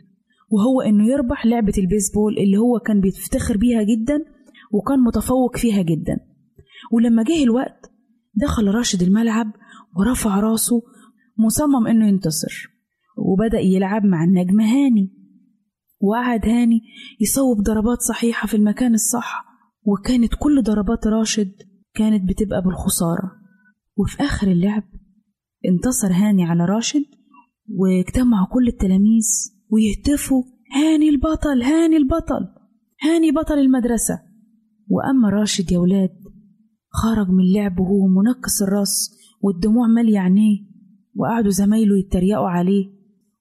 وهو 0.52 0.82
إنه 0.82 1.08
يربح 1.08 1.46
لعبة 1.46 1.74
البيسبول 1.78 2.38
اللي 2.38 2.58
هو 2.58 2.80
كان 2.80 3.02
بيفتخر 3.02 3.58
بيها 3.58 3.84
جدا 3.84 4.20
وكان 4.72 5.00
متفوق 5.00 5.58
فيها 5.58 5.82
جدا. 5.82 6.18
ولما 6.92 7.24
جه 7.24 7.44
الوقت 7.44 7.92
دخل 8.36 8.68
راشد 8.68 9.02
الملعب 9.02 9.52
ورفع 9.98 10.40
راسه 10.40 10.82
مصمم 11.38 11.88
إنه 11.88 12.08
ينتصر. 12.08 12.68
وبدأ 13.18 13.60
يلعب 13.60 14.06
مع 14.06 14.24
النجم 14.24 14.62
هاني. 14.62 15.14
وقعد 16.00 16.46
هاني 16.46 16.82
يصوب 17.22 17.62
ضربات 17.62 18.02
صحيحة 18.02 18.48
في 18.48 18.58
المكان 18.58 18.94
الصح. 18.94 19.46
وكانت 19.84 20.34
كل 20.40 20.64
ضربات 20.64 21.08
راشد 21.08 21.52
كانت 21.94 22.30
بتبقى 22.30 22.62
بالخسارة. 22.62 23.32
وفي 23.98 24.24
آخر 24.24 24.48
اللعب 24.48 24.84
انتصر 25.66 26.12
هاني 26.12 26.46
على 26.46 26.66
راشد 26.66 27.06
واجتمعوا 27.70 28.48
كل 28.48 28.68
التلاميذ 28.68 29.28
ويهتفوا. 29.70 30.44
هاني 30.76 31.10
البطل 31.10 31.64
هاني 31.64 31.98
البطل 31.98 32.48
هاني 33.04 33.32
بطل 33.32 33.60
المدرسة. 33.60 34.27
وأما 34.88 35.30
راشد 35.30 35.72
يا 35.72 35.80
ولاد 35.80 36.10
خرج 36.90 37.30
من 37.30 37.44
اللعب 37.44 37.80
وهو 37.80 38.08
منكس 38.08 38.62
الراس 38.62 39.12
والدموع 39.42 39.88
مالية 39.88 40.20
عينيه 40.20 40.60
وقعدوا 41.16 41.52
زمايله 41.52 41.98
يتريقوا 41.98 42.48
عليه 42.50 42.86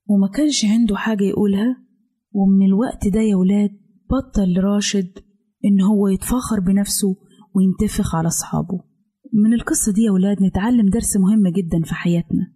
وما 0.09 0.29
كانش 0.29 0.65
عنده 0.65 0.97
حاجة 0.97 1.25
يقولها. 1.25 1.87
ومن 2.33 2.67
الوقت 2.67 3.09
ده 3.09 3.21
يا 3.21 3.37
ولاد 3.37 3.71
بطل 4.11 4.53
لراشد 4.55 5.11
إن 5.65 5.81
هو 5.81 6.09
يتفاخر 6.09 6.61
بنفسه 6.61 7.17
وينتفخ 7.55 8.15
على 8.15 8.27
أصحابه. 8.27 8.81
من 9.45 9.55
القصة 9.55 9.93
دي 9.93 10.03
يا 10.03 10.11
ولاد 10.11 10.43
نتعلم 10.43 10.89
درس 10.89 11.17
مهم 11.17 11.49
جدا 11.49 11.83
في 11.85 11.95
حياتنا. 11.95 12.53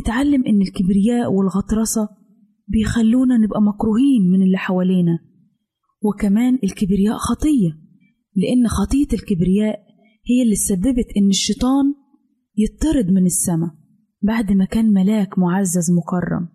نتعلم 0.00 0.44
إن 0.46 0.62
الكبرياء 0.62 1.32
والغطرسة 1.32 2.08
بيخلونا 2.68 3.36
نبقى 3.36 3.62
مكروهين 3.62 4.30
من 4.32 4.42
اللي 4.42 4.56
حوالينا 4.58 5.18
وكمان 6.02 6.58
الكبرياء 6.64 7.16
خطية. 7.16 7.79
لأن 8.36 8.68
خطية 8.68 9.08
الكبرياء 9.12 9.80
هي 10.26 10.42
اللي 10.42 10.54
سببت 10.54 11.06
إن 11.16 11.28
الشيطان 11.28 11.94
يطرد 12.56 13.10
من 13.10 13.26
السماء 13.26 13.70
بعد 14.22 14.52
ما 14.52 14.64
كان 14.64 14.92
ملاك 14.92 15.38
معزز 15.38 15.90
مكرم. 15.90 16.48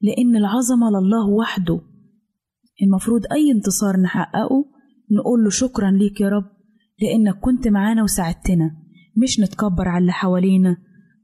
لأن 0.00 0.36
العظمة 0.36 0.90
لله 0.90 1.28
وحده 1.28 1.80
المفروض 2.82 3.22
أي 3.32 3.52
انتصار 3.52 4.00
نحققه 4.00 4.64
نقول 5.10 5.44
له 5.44 5.50
شكرا 5.50 5.90
ليك 5.90 6.20
يا 6.20 6.28
رب 6.28 6.44
لأنك 7.02 7.38
كنت 7.40 7.68
معانا 7.68 8.02
وساعدتنا 8.02 8.70
مش 9.22 9.40
نتكبر 9.40 9.88
على 9.88 10.02
اللي 10.02 10.12
حوالينا 10.12 10.76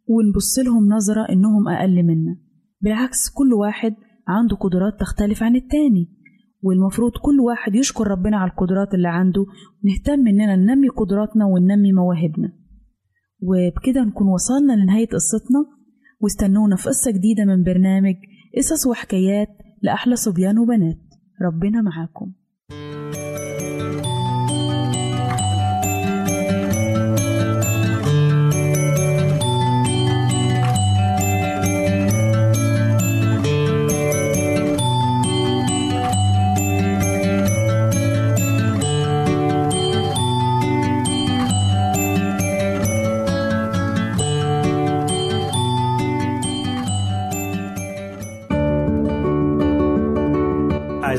ونبص 0.09 0.59
لهم 0.59 0.88
نظرة 0.88 1.27
إنهم 1.33 1.68
أقل 1.68 2.03
منا. 2.03 2.37
بالعكس 2.81 3.31
كل 3.31 3.53
واحد 3.53 3.94
عنده 4.29 4.57
قدرات 4.57 5.01
تختلف 5.01 5.42
عن 5.42 5.57
التاني. 5.57 6.17
والمفروض 6.62 7.12
كل 7.22 7.40
واحد 7.40 7.74
يشكر 7.74 8.06
ربنا 8.08 8.36
على 8.36 8.50
القدرات 8.50 8.94
اللي 8.94 9.08
عنده 9.08 9.46
ونهتم 9.84 10.28
إننا 10.28 10.56
ننمي 10.56 10.88
قدراتنا 10.88 11.44
وننمي 11.46 11.92
مواهبنا. 11.92 12.52
وبكده 13.42 14.04
نكون 14.04 14.28
وصلنا 14.28 14.72
لنهاية 14.72 15.06
قصتنا. 15.06 15.66
واستنونا 16.20 16.76
في 16.76 16.88
قصة 16.88 17.10
جديدة 17.10 17.44
من 17.44 17.64
برنامج 17.64 18.14
قصص 18.56 18.86
وحكايات 18.86 19.48
لأحلى 19.82 20.16
صبيان 20.16 20.58
وبنات. 20.58 20.98
ربنا 21.42 21.82
معاكم. 21.82 22.32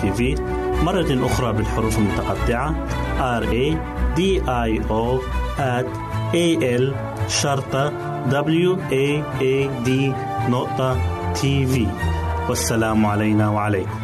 تي 0.00 0.12
في 0.12 0.34
مرة 0.82 1.26
أخرى 1.26 1.52
بالحروف 1.52 1.98
المتقطعة. 1.98 2.74
R 3.40 3.44
A 3.44 3.76
D 4.16 4.20
I 4.46 4.82
O 4.90 5.20
at 5.58 5.86
A 6.34 6.46
L 6.80 6.94
شرطة 7.28 7.92
W 8.30 8.76
A 8.90 9.22
A 9.40 9.86
D 9.86 9.90
نقطة 10.50 10.96
تي 11.34 11.66
في 11.66 11.86
والسلام 12.48 13.06
علينا 13.06 13.48
وعليكم. 13.48 14.03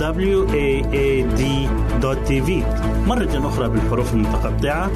www.al-waad.tv 0.00 2.50
مرة 3.06 3.48
أخرى 3.48 3.68
بالحروف 3.68 4.14
المتقطعة. 4.14 4.90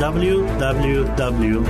Www 0.00 1.60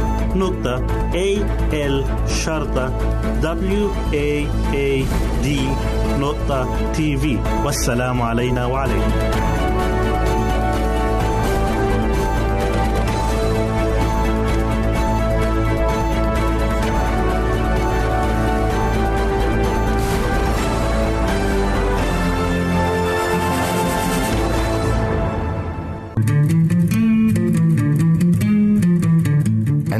www.al-waad.tv 6.20 7.24
والسلام 7.64 8.22
علينا 8.22 8.66
وعليكم. 8.66 9.59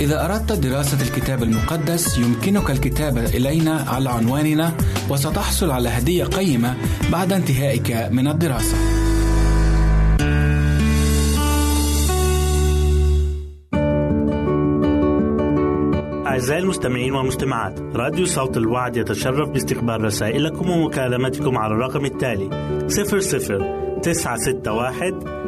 إذا 0.00 0.24
أردت 0.24 0.52
دراسة 0.52 1.02
الكتاب 1.02 1.42
المقدس 1.42 2.18
يمكنك 2.18 2.70
الكتابة 2.70 3.24
إلينا 3.24 3.84
على 3.88 4.10
عنواننا 4.10 4.72
وستحصل 5.10 5.70
على 5.70 5.88
هدية 5.88 6.24
قيمة 6.24 6.76
بعد 7.12 7.32
انتهائك 7.32 8.08
من 8.10 8.28
الدراسة. 8.28 8.76
أعزائي 16.26 16.62
المستمعين 16.62 17.14
والمستمعات 17.14 17.80
راديو 17.80 18.26
صوت 18.26 18.56
الوعد 18.56 18.96
يتشرف 18.96 19.48
باستقبال 19.48 20.04
رسائلكم 20.04 20.70
ومكالمتكم 20.70 21.58
على 21.58 21.74
الرقم 21.74 22.04
التالي 22.04 22.50
00 22.88 24.00
961 24.02 25.47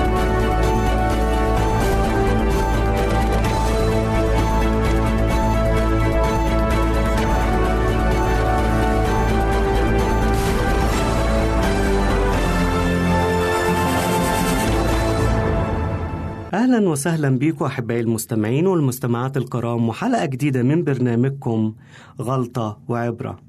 أهلا 16.71 16.89
وسهلا 16.89 17.29
بكم 17.39 17.65
أحبائي 17.65 17.99
المستمعين 17.99 18.67
والمستمعات 18.67 19.37
الكرام 19.37 19.89
وحلقة 19.89 20.25
جديدة 20.25 20.63
من 20.63 20.83
برنامجكم 20.83 21.73
غلطة 22.21 22.79
وعبرة. 22.87 23.39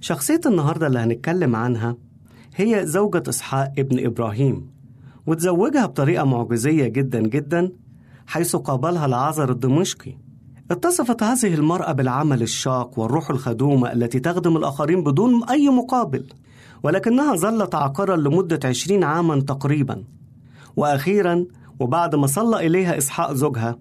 شخصية 0.00 0.40
النهاردة 0.46 0.86
اللي 0.86 0.98
هنتكلم 0.98 1.56
عنها 1.56 1.96
هي 2.56 2.86
زوجة 2.86 3.22
إسحاق 3.28 3.72
ابن 3.78 4.06
إبراهيم 4.06 4.70
وتزوجها 5.26 5.86
بطريقة 5.86 6.24
معجزية 6.24 6.88
جدا 6.88 7.20
جدا 7.20 7.72
حيث 8.26 8.56
قابلها 8.56 9.06
العازر 9.06 9.50
الدمشقي. 9.50 10.18
اتصفت 10.70 11.22
هذه 11.22 11.54
المرأة 11.54 11.92
بالعمل 11.92 12.42
الشاق 12.42 12.98
والروح 12.98 13.30
الخدومة 13.30 13.92
التي 13.92 14.20
تخدم 14.20 14.56
الآخرين 14.56 15.04
بدون 15.04 15.44
أي 15.44 15.68
مقابل 15.68 16.26
ولكنها 16.82 17.36
ظلت 17.36 17.74
عاقرا 17.74 18.16
لمدة 18.16 18.60
عشرين 18.64 19.04
عاما 19.04 19.40
تقريبا. 19.40 20.04
وأخيرا 20.76 21.46
وبعد 21.80 22.14
ما 22.14 22.26
صلى 22.26 22.66
إليها 22.66 22.98
إسحاق 22.98 23.32
زوجها 23.32 23.78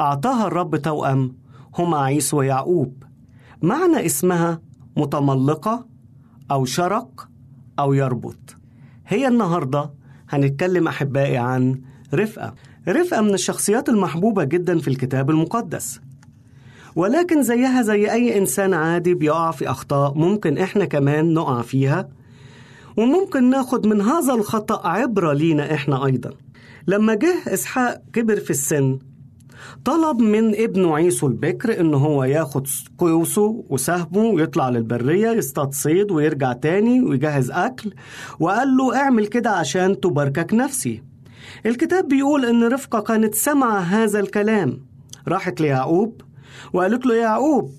أعطاها 0.00 0.46
الرب 0.46 0.76
توأم 0.76 1.36
هما 1.78 1.98
عيسو 1.98 2.38
ويعقوب. 2.38 3.02
معنى 3.62 4.06
اسمها 4.06 4.60
متملقة 4.96 5.86
أو 6.50 6.64
شرق 6.64 7.28
أو 7.78 7.92
يربط. 7.92 8.56
هي 9.06 9.28
النهاردة 9.28 9.90
هنتكلم 10.28 10.88
أحبائي 10.88 11.36
عن 11.36 11.80
رفقة. 12.14 12.54
رفقة 12.88 13.20
من 13.20 13.34
الشخصيات 13.34 13.88
المحبوبة 13.88 14.44
جدا 14.44 14.78
في 14.78 14.88
الكتاب 14.88 15.30
المقدس. 15.30 16.00
ولكن 16.96 17.42
زيها 17.42 17.82
زي 17.82 18.12
أي 18.12 18.38
إنسان 18.38 18.74
عادي 18.74 19.14
بيقع 19.14 19.50
في 19.50 19.70
أخطاء 19.70 20.14
ممكن 20.14 20.58
إحنا 20.58 20.84
كمان 20.84 21.34
نقع 21.34 21.62
فيها 21.62 22.08
وممكن 22.96 23.50
ناخد 23.50 23.86
من 23.86 24.00
هذا 24.00 24.34
الخطأ 24.34 24.88
عبرة 24.88 25.32
لينا 25.32 25.74
إحنا 25.74 26.06
أيضاً. 26.06 26.30
لما 26.88 27.14
جه 27.14 27.34
إسحاق 27.46 28.02
كبر 28.12 28.36
في 28.36 28.50
السن 28.50 28.98
طلب 29.84 30.20
من 30.20 30.54
ابنه 30.54 30.96
عيسو 30.96 31.26
البكر 31.26 31.80
إن 31.80 31.94
هو 31.94 32.24
ياخد 32.24 32.66
قوسه 32.98 33.64
وسهمه 33.68 34.18
ويطلع 34.24 34.68
للبرية 34.68 35.30
يصطاد 35.30 35.74
صيد 35.74 36.10
ويرجع 36.10 36.52
تاني 36.52 37.02
ويجهز 37.02 37.50
أكل 37.50 37.92
وقال 38.40 38.76
له 38.76 38.96
اعمل 38.96 39.26
كده 39.26 39.50
عشان 39.50 40.00
تباركك 40.00 40.54
نفسي. 40.54 41.02
الكتاب 41.66 42.08
بيقول 42.08 42.44
إن 42.44 42.64
رفقة 42.64 43.00
كانت 43.00 43.34
سمع 43.34 43.78
هذا 43.78 44.20
الكلام. 44.20 44.80
راحت 45.28 45.60
ليعقوب 45.60 46.20
وقالت 46.72 47.06
له 47.06 47.14
يعقوب 47.14 47.72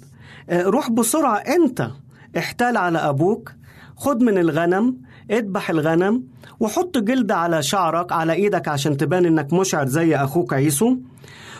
روح 0.52 0.92
بسرعة 0.92 1.38
أنت 1.38 1.92
احتال 2.38 2.78
على 2.78 2.98
أبوك 2.98 3.52
خد 3.96 4.22
من 4.24 4.38
الغنم 4.38 4.98
اذبح 5.30 5.70
الغنم 5.70 6.24
وحط 6.60 6.98
جلد 6.98 7.32
على 7.32 7.64
شعرك 7.64 8.12
على 8.12 8.34
إيدك 8.34 8.68
عشان 8.68 8.98
تبان 8.98 9.26
انك 9.26 9.54
مشعر 9.54 9.88
زي 9.88 10.16
أخوك 10.16 10.54
عيسو. 10.54 10.98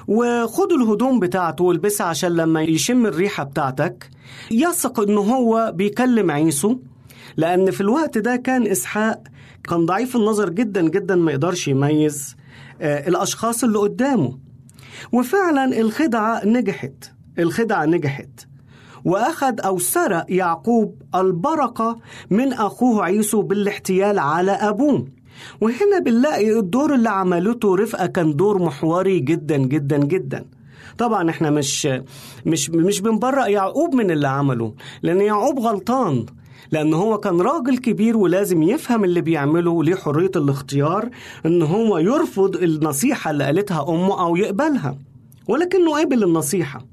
وخد 0.08 0.72
الهدوم 0.72 1.20
بتاعته 1.20 1.64
والبسها 1.64 2.08
عشان 2.08 2.32
لما 2.32 2.62
يشم 2.62 3.06
الريحة 3.06 3.44
بتاعتك. 3.44 4.10
يثق 4.52 5.00
إن 5.00 5.18
هو 5.18 5.72
بيكلم 5.76 6.32
عيسو 6.32 6.80
لأن 7.38 7.72
في 7.72 7.82
الوقت 7.82 8.18
ده 8.18 8.36
كان 8.36 8.68
إسحاق 8.68 9.24
كان 9.64 9.86
ضعيف 9.86 10.16
النظر 10.16 10.50
جدا 10.50 10.82
جدا 10.82 11.16
ما 11.16 11.32
يقدرش 11.32 11.68
يميز 11.68 12.36
الأشخاص 12.82 13.64
اللي 13.64 13.78
قدامه. 13.80 14.38
وفعلا 15.12 15.80
الخدعة 15.80 16.46
نجحت 16.46 17.12
الخدعة 17.40 17.86
نجحت. 17.86 18.30
وأخذ 19.06 19.54
أو 19.66 19.80
سرق 19.80 20.26
يعقوب 20.30 21.02
البركة 21.16 21.98
من 22.30 22.54
أخوه 22.54 23.04
عيسو 23.04 23.42
بالاحتيال 23.42 24.20
على 24.20 24.52
أبوه. 24.52 25.08
وهنا 25.62 26.00
بنلاقي 26.06 26.60
الدور 26.60 26.94
اللي 26.96 27.10
عملته 27.10 27.76
رفقة 27.76 28.06
كان 28.06 28.36
دور 28.36 28.62
محوري 28.64 29.20
جدا 29.20 29.58
جدا 29.58 29.98
جدا. 29.98 30.46
طبعا 30.98 31.30
إحنا 31.30 31.50
مش 31.50 31.88
مش 32.46 32.70
مش 32.70 33.02
بنبرأ 33.02 33.48
يعقوب 33.48 33.96
من 33.96 34.12
اللي 34.12 34.28
عمله 34.28 34.74
لأن 35.02 35.22
يعقوب 35.22 35.60
غلطان 35.60 36.26
لأن 36.72 36.94
هو 36.94 37.18
كان 37.18 37.42
راجل 37.42 37.78
كبير 37.78 38.18
ولازم 38.18 38.64
يفهم 38.64 39.04
اللي 39.04 39.22
بيعمله 39.22 39.72
وليه 39.72 39.96
حرية 39.96 40.32
الاختيار 40.36 41.10
إن 41.46 41.62
هو 41.62 41.98
يرفض 41.98 42.56
النصيحة 42.56 43.32
اللي 43.32 43.44
قالتها 43.44 43.90
أمه 43.90 44.22
أو 44.22 44.36
يقبلها. 44.36 44.98
ولكنه 45.48 46.00
قبل 46.02 46.24
النصيحة. 46.24 46.86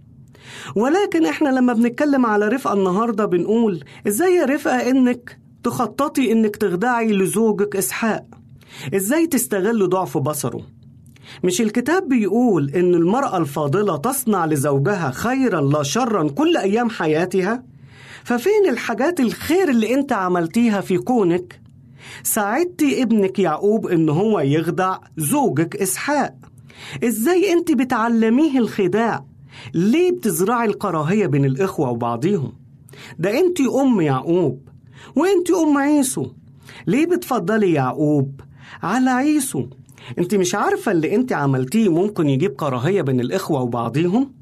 ولكن 0.74 1.26
إحنا 1.26 1.48
لما 1.48 1.72
بنتكلم 1.72 2.26
على 2.26 2.48
رفقة 2.48 2.72
النهاردة 2.74 3.24
بنقول 3.24 3.84
إزاي 4.08 4.34
يا 4.34 4.44
رفقة 4.44 4.90
إنك 4.90 5.38
تخططي 5.64 6.32
إنك 6.32 6.56
تخدعي 6.56 7.12
لزوجك 7.12 7.76
إسحاق؟ 7.76 8.24
إزاي 8.94 9.26
تستغل 9.26 9.88
ضعف 9.88 10.18
بصره؟ 10.18 10.62
مش 11.44 11.60
الكتاب 11.60 12.08
بيقول 12.08 12.70
إن 12.70 12.94
المرأة 12.94 13.36
الفاضلة 13.38 13.96
تصنع 13.96 14.46
لزوجها 14.46 15.10
خيرا 15.10 15.60
لا 15.60 15.82
شرا 15.82 16.28
كل 16.28 16.56
أيام 16.56 16.90
حياتها؟ 16.90 17.62
ففين 18.24 18.68
الحاجات 18.68 19.20
الخير 19.20 19.68
اللي 19.68 19.94
أنت 19.94 20.12
عملتيها 20.12 20.80
في 20.80 20.98
كونك؟ 20.98 21.60
ساعدتي 22.22 23.02
ابنك 23.02 23.38
يعقوب 23.38 23.86
إن 23.86 24.08
هو 24.08 24.40
يخدع 24.40 24.98
زوجك 25.16 25.76
إسحاق. 25.76 26.34
إزاي 27.04 27.52
أنت 27.52 27.72
بتعلميه 27.72 28.58
الخداع؟ 28.58 29.24
ليه 29.74 30.10
بتزرعي 30.12 30.66
الكراهية 30.68 31.26
بين 31.26 31.44
الإخوة 31.44 31.90
وبعضيهم؟ 31.90 32.52
ده 33.18 33.38
انت 33.40 33.60
أم 33.60 34.00
يعقوب 34.00 34.68
وانت 35.16 35.50
أم 35.50 35.78
عيسو. 35.78 36.26
ليه 36.86 37.06
بتفضلي 37.06 37.72
يعقوب 37.72 38.40
على 38.82 39.10
عيسو؟ 39.10 39.66
انت 40.18 40.34
مش 40.34 40.54
عارفة 40.54 40.92
اللي 40.92 41.14
انت 41.14 41.32
عملتيه 41.32 41.88
ممكن 41.88 42.28
يجيب 42.28 42.50
كراهية 42.52 43.02
بين 43.02 43.20
الإخوة 43.20 43.62
وبعضيهم؟ 43.62 44.32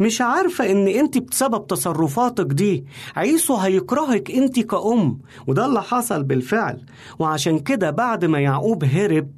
مش 0.00 0.20
عارفة 0.20 0.70
إن 0.72 0.88
أنت 0.88 1.18
بسبب 1.18 1.66
تصرفاتك 1.66 2.46
دي 2.46 2.84
عيسو 3.16 3.56
هيكرهك 3.56 4.30
أنت 4.30 4.60
كأم 4.60 5.18
وده 5.46 5.66
اللي 5.66 5.82
حصل 5.82 6.22
بالفعل. 6.22 6.80
وعشان 7.18 7.58
كده 7.58 7.90
بعد 7.90 8.24
ما 8.24 8.40
يعقوب 8.40 8.84
هرب 8.84 9.30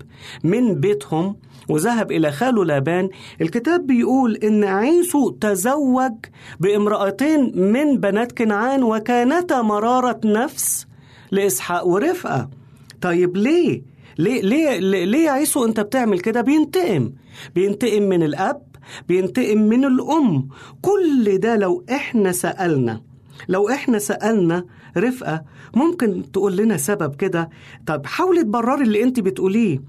من 0.45 0.75
بيتهم 0.75 1.37
وذهب 1.69 2.13
إلى 2.13 2.33
خاله 2.33 2.65
لابان 2.65 3.09
الكتاب 3.41 3.87
بيقول 3.87 4.37
إن 4.37 4.65
عيسو 4.65 5.31
تزوج 5.31 6.13
بامرأتين 6.61 7.53
من 7.73 7.97
بنات 8.01 8.33
كنعان 8.33 8.83
وكانتا 8.83 9.63
مرارة 9.63 10.21
نفس 10.25 10.87
لإسحاق 11.31 11.87
ورفقة. 11.87 12.49
طيب 13.01 13.37
ليه؟ 13.37 13.83
ليه 14.19 14.41
ليه 14.43 15.05
ليه 15.05 15.31
عيسو 15.31 15.65
أنت 15.65 15.81
بتعمل 15.81 16.21
كده؟ 16.21 16.41
بينتقم. 16.41 17.13
بينتقم 17.55 18.03
من 18.03 18.23
الأب 18.23 18.63
بينتقم 19.09 19.59
من 19.59 19.85
الأم. 19.85 20.49
كل 20.83 21.39
ده 21.39 21.57
لو 21.57 21.85
إحنا 21.91 22.33
سألنا 22.33 23.01
لو 23.49 23.69
إحنا 23.69 23.99
سألنا 23.99 24.65
رفقة 24.97 25.45
ممكن 25.75 26.33
تقول 26.33 26.57
لنا 26.57 26.77
سبب 26.77 27.15
كده. 27.15 27.51
طب 27.87 28.07
حاولي 28.07 28.43
تبرري 28.43 28.83
اللي 28.83 29.03
أنت 29.03 29.21
بتقوليه. 29.21 29.81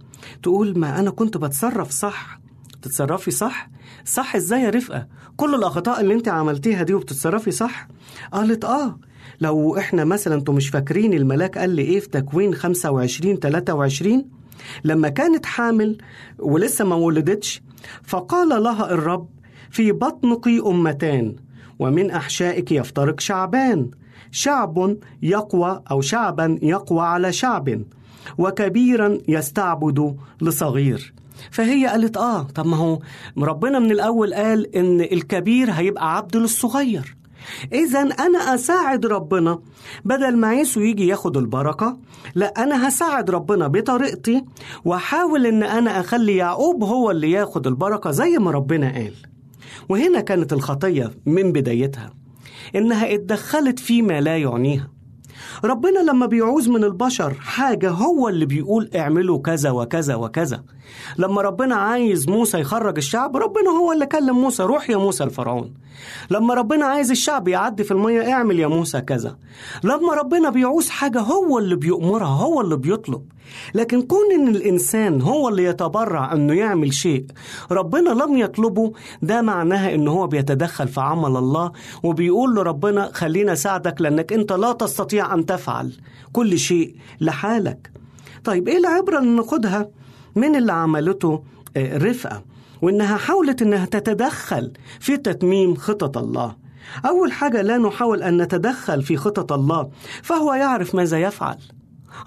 تقول 0.43 0.79
ما 0.79 0.99
أنا 0.99 1.09
كنت 1.11 1.37
بتصرف 1.37 1.89
صح. 1.91 2.39
تتصرفي 2.81 3.31
صح؟ 3.31 3.69
صح 4.05 4.35
إزاي 4.35 4.61
يا 4.61 4.69
رفقة؟ 4.69 5.07
كل 5.37 5.55
الأخطاء 5.55 6.01
اللي 6.01 6.13
أنت 6.13 6.27
عملتيها 6.27 6.83
دي 6.83 6.93
وبتتصرفي 6.93 7.51
صح؟ 7.51 7.87
قالت 8.33 8.65
آه. 8.65 8.99
لو 9.41 9.77
إحنا 9.77 10.03
مثلا 10.05 10.35
أنتوا 10.35 10.53
مش 10.53 10.69
فاكرين 10.69 11.13
الملاك 11.13 11.57
قال 11.57 11.69
لي 11.69 11.81
إيه 11.81 11.99
في 11.99 12.09
تكوين 12.09 12.55
25 12.55 13.35
23 13.39 14.25
لما 14.83 15.09
كانت 15.09 15.45
حامل 15.45 15.97
ولسه 16.39 16.85
ما 16.85 16.95
ولدتش 16.95 17.61
فقال 18.03 18.63
لها 18.63 18.91
الرب 18.93 19.27
في 19.71 19.91
بطنك 19.91 20.47
أمتان 20.47 21.35
ومن 21.79 22.11
أحشائك 22.11 22.71
يفترق 22.71 23.19
شعبان 23.19 23.91
شعب 24.31 24.97
يقوى 25.21 25.81
أو 25.91 26.01
شعبا 26.01 26.59
يقوى 26.61 27.01
على 27.01 27.33
شعب 27.33 27.81
وكبيرا 28.37 29.17
يستعبد 29.27 30.17
لصغير. 30.41 31.13
فهي 31.51 31.87
قالت 31.87 32.17
آه 32.17 32.43
طب 32.43 32.65
ما 32.65 32.77
هو 32.77 32.99
ربنا 33.37 33.79
من 33.79 33.91
الأول 33.91 34.33
قال 34.33 34.75
إن 34.75 35.01
الكبير 35.01 35.71
هيبقى 35.71 36.17
عبد 36.17 36.37
للصغير. 36.37 37.15
إذا 37.73 37.99
أنا 37.99 38.55
أساعد 38.55 39.05
ربنا. 39.05 39.59
بدل 40.05 40.37
ما 40.37 40.47
عيسو 40.47 40.81
يجي 40.81 41.07
ياخد 41.07 41.37
البركة 41.37 41.97
لا 42.35 42.63
أنا 42.63 42.87
هساعد 42.87 43.29
ربنا 43.29 43.67
بطريقتي 43.67 44.45
وأحاول 44.85 45.45
إن 45.45 45.63
أنا 45.63 45.99
أخلي 45.99 46.35
يعقوب 46.35 46.83
هو 46.83 47.11
اللي 47.11 47.31
ياخد 47.31 47.67
البركة 47.67 48.11
زي 48.11 48.37
ما 48.37 48.51
ربنا 48.51 48.93
قال. 48.93 49.13
وهنا 49.89 50.21
كانت 50.21 50.53
الخطية 50.53 51.11
من 51.25 51.51
بدايتها 51.51 52.13
إنها 52.75 53.13
اتدخلت 53.13 53.79
فيما 53.79 54.21
لا 54.21 54.37
يعنيها. 54.37 54.98
ربنا 55.63 55.99
لما 55.99 56.25
بيعوز 56.25 56.69
من 56.69 56.83
البشر 56.83 57.33
حاجة 57.33 57.89
هو 57.89 58.29
اللي 58.29 58.45
بيقول 58.45 58.89
اعملوا 58.95 59.41
كذا 59.41 59.71
وكذا 59.71 60.15
وكذا. 60.15 60.63
لما 61.17 61.41
ربنا 61.41 61.75
عايز 61.75 62.29
موسى 62.29 62.59
يخرج 62.59 62.97
الشعب 62.97 63.37
ربنا 63.37 63.69
هو 63.69 63.91
اللي 63.91 64.05
كلم 64.05 64.35
موسى 64.41 64.63
روح 64.63 64.89
يا 64.89 64.97
موسى 64.97 65.23
الفرعون. 65.23 65.73
لما 66.31 66.53
ربنا 66.53 66.85
عايز 66.85 67.11
الشعب 67.11 67.47
يعدي 67.47 67.83
في 67.83 67.91
المية 67.91 68.33
اعمل 68.33 68.59
يا 68.59 68.67
موسى 68.67 69.01
كذا. 69.01 69.37
لما 69.83 70.13
ربنا 70.13 70.49
بيعوز 70.49 70.89
حاجة 70.89 71.19
هو 71.19 71.59
اللي 71.59 71.75
بيأمرها 71.75 72.27
هو 72.27 72.61
اللي 72.61 72.77
بيطلب. 72.77 73.25
لكن 73.73 74.01
كون 74.01 74.31
إن 74.33 74.47
الإنسان 74.47 75.21
هو 75.21 75.49
اللي 75.49 75.63
يتبرع 75.63 76.33
أنه 76.33 76.53
يعمل 76.53 76.93
شيء 76.93 77.25
ربنا 77.71 78.09
لم 78.09 78.37
يطلبه 78.37 78.93
ده 79.21 79.41
معناها 79.41 79.95
إن 79.95 80.07
هو 80.07 80.27
بيتدخل 80.27 80.87
في 80.87 81.01
عمل 81.01 81.37
الله 81.37 81.71
وبيقول 82.03 82.55
لربنا 82.55 83.09
خلينا 83.13 83.53
أساعدك 83.53 84.01
لأنك 84.01 84.33
أنت 84.33 84.53
لا 84.53 84.71
تستطيع 84.71 85.33
أن 85.33 85.45
تفعل 85.45 85.93
كل 86.33 86.59
شيء 86.59 86.95
لحالك. 87.21 87.91
طيب 88.43 88.67
إيه 88.67 88.77
العبرة 88.77 89.19
اللي 89.19 89.35
ناخدها؟ 89.35 89.89
من 90.35 90.55
اللي 90.55 90.71
عملته 90.73 91.43
رفقة 91.77 92.43
وإنها 92.81 93.17
حاولت 93.17 93.61
إنها 93.61 93.85
تتدخل 93.85 94.71
في 94.99 95.17
تتميم 95.17 95.75
خطط 95.75 96.17
الله. 96.17 96.55
أول 97.05 97.31
حاجة 97.31 97.61
لا 97.61 97.77
نحاول 97.77 98.23
أن 98.23 98.41
نتدخل 98.41 99.01
في 99.03 99.17
خطط 99.17 99.53
الله 99.53 99.89
فهو 100.23 100.53
يعرف 100.53 100.95
ماذا 100.95 101.19
يفعل. 101.19 101.57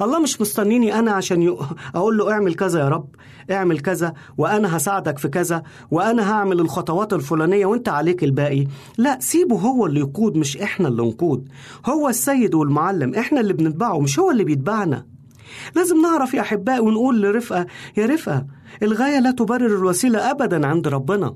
الله 0.03 0.19
مش 0.21 0.41
مستنيني 0.41 0.99
أنا 0.99 1.13
عشان 1.13 1.43
ي... 1.43 1.57
أقول 1.95 2.19
له 2.19 2.33
اعمل 2.33 2.55
كذا 2.55 2.81
يا 2.81 2.89
رب 2.89 3.09
اعمل 3.51 3.81
كذا 3.81 4.15
وأنا 4.39 4.77
هساعدك 4.77 5.19
في 5.19 5.29
كذا 5.29 5.63
وأنا 5.91 6.33
هعمل 6.33 6.61
الخطوات 6.61 7.13
الفلانية 7.13 7.67
وأنت 7.67 7.89
عليك 7.89 8.25
الباقي. 8.25 8.67
لا 8.99 9.19
سيبه 9.21 9.57
هو 9.57 9.87
اللي 9.87 10.01
يقود 10.01 10.37
مش 10.37 10.57
إحنا 10.57 10.89
اللي 10.89 11.03
نقود. 11.03 11.49
هو 11.87 12.09
السيد 12.09 12.55
والمعلم 12.55 13.15
إحنا 13.15 13.41
اللي 13.41 13.53
بنتبعه 13.53 14.01
مش 14.01 14.19
هو 14.19 14.31
اللي 14.31 14.45
بيتبعنا. 14.45 15.07
لازم 15.77 16.03
نعرف 16.03 16.35
يا 16.35 16.41
احبائي 16.41 16.81
ونقول 16.81 17.23
لرفقة 17.23 17.67
يا 17.97 18.07
رفقة 18.07 18.47
الغاية 18.83 19.19
لا 19.21 19.31
تبرر 19.31 19.67
الوسيلة 19.67 20.31
ابدا 20.31 20.67
عند 20.67 20.89
ربنا. 20.89 21.35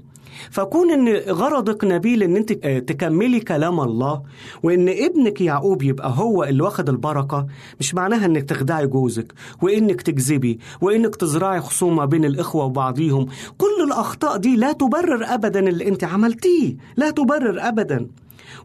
فكون 0.51 0.91
إن 0.91 1.09
غرضك 1.33 1.85
نبيل 1.85 2.23
إن 2.23 2.37
أنت 2.37 2.53
تكملي 2.89 3.41
كلام 3.41 3.81
الله 3.81 4.23
وإن 4.63 4.89
ابنك 4.89 5.41
يعقوب 5.41 5.83
يبقى 5.83 6.13
هو 6.17 6.45
اللي 6.45 6.63
واخد 6.63 6.89
البركة 6.89 7.47
مش 7.81 7.95
معناها 7.95 8.27
إنك 8.27 8.43
تخدعي 8.43 8.87
جوزك 8.87 9.33
وإنك 9.63 10.03
تكذبي 10.03 10.59
وإنك 10.81 11.17
تزرعي 11.17 11.61
خصومه 11.61 12.05
بين 12.05 12.25
الإخوة 12.25 12.65
وبعضيهم. 12.65 13.27
كل 13.59 13.85
الأخطاء 13.87 14.37
دي 14.37 14.57
لا 14.57 14.73
تبرر 14.73 15.25
ابدا 15.35 15.69
اللي 15.69 15.89
أنت 15.89 16.05
عملتيه. 16.05 16.77
لا 16.97 17.11
تبرر 17.11 17.69
ابدا. 17.69 18.07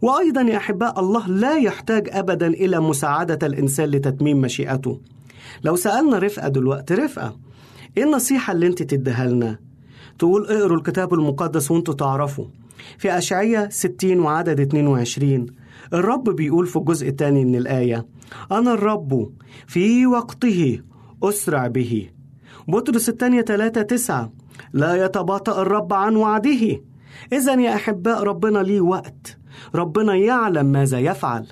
وأيضا 0.01 0.41
يا 0.41 0.57
أحباء 0.57 0.99
الله 0.99 1.27
لا 1.27 1.57
يحتاج 1.57 2.09
ابدا 2.11 2.47
إلى 2.47 2.79
مساعدة 2.79 3.47
الإنسان 3.47 3.89
لتتميم 3.89 4.41
مشيئته. 4.41 4.99
لو 5.63 5.75
سألنا 5.75 6.17
رفقة 6.19 6.47
دلوقتي 6.47 6.93
رفقة 6.93 7.35
إيه 7.97 8.03
النصيحة 8.03 8.53
اللي 8.53 8.67
أنت 8.67 8.83
تديها 8.83 9.25
لنا؟ 9.27 9.59
تقول 10.19 10.45
اقروا 10.45 10.77
الكتاب 10.77 11.13
المقدس 11.13 11.71
وأنتوا 11.71 11.93
تعرفوا. 11.93 12.45
في 12.97 13.17
أشعية 13.17 13.69
60 13.69 14.19
وعدد 14.19 14.59
22 14.59 15.45
الرب 15.93 16.29
بيقول 16.29 16.67
في 16.67 16.75
الجزء 16.75 17.07
الثاني 17.09 17.45
من 17.45 17.55
الآية 17.55 18.05
أنا 18.51 18.73
الرب 18.73 19.31
في 19.67 20.05
وقته 20.05 20.81
أسرع 21.23 21.67
به. 21.67 22.09
بطرس 22.67 23.09
الثانية 23.09 23.41
3 23.41 23.81
9 23.81 24.33
لا 24.73 25.05
يتباطأ 25.05 25.61
الرب 25.61 25.93
عن 25.93 26.15
وعده. 26.15 26.81
إذا 27.33 27.53
يا 27.53 27.75
أحباء 27.75 28.23
ربنا 28.23 28.59
ليه 28.59 28.81
وقت؟ 28.81 29.37
ربنا 29.75 30.15
يعلم 30.15 30.65
ماذا 30.65 30.99
يفعل. 30.99 31.47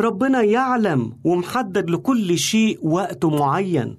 ربنا 0.00 0.42
يعلم 0.42 1.12
ومحدد 1.24 1.90
لكل 1.90 2.38
شيء 2.38 2.78
وقت 2.82 3.24
معين. 3.24 3.96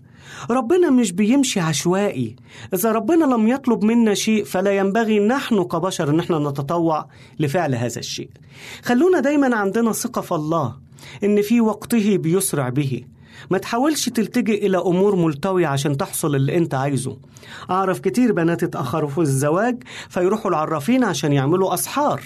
ربنا 0.49 0.89
مش 0.89 1.11
بيمشي 1.11 1.59
عشوائي. 1.59 2.35
إذا 2.73 2.91
ربنا 2.91 3.25
لم 3.25 3.47
يطلب 3.47 3.83
منا 3.83 4.13
شيء 4.13 4.43
فلا 4.43 4.77
ينبغي 4.77 5.19
نحن 5.19 5.63
كبشر 5.63 6.09
أن 6.09 6.19
إحنا 6.19 6.39
نتطوع 6.39 7.07
لفعل 7.39 7.75
هذا 7.75 7.99
الشيء. 7.99 8.29
خلونا 8.83 9.19
دايما 9.19 9.55
عندنا 9.55 9.91
ثقة 9.91 10.21
في 10.21 10.31
الله 10.31 10.75
إن 11.23 11.41
في 11.41 11.61
وقته 11.61 12.17
بيسرع 12.17 12.69
به. 12.69 13.03
ما 13.51 13.57
تحاولش 13.57 14.09
تلتجئ 14.09 14.65
إلى 14.67 14.77
أمور 14.77 15.15
ملتوية 15.15 15.67
عشان 15.67 15.97
تحصل 15.97 16.35
اللي 16.35 16.57
أنت 16.57 16.73
عايزه. 16.73 17.17
أعرف 17.69 17.99
كتير 17.99 18.33
بنات 18.33 18.63
اتأخروا 18.63 19.09
في 19.09 19.17
الزواج 19.17 19.83
فيروحوا 20.09 20.51
العرافين 20.51 21.03
عشان 21.03 21.33
يعملوا 21.33 21.73
أسحار. 21.73 22.23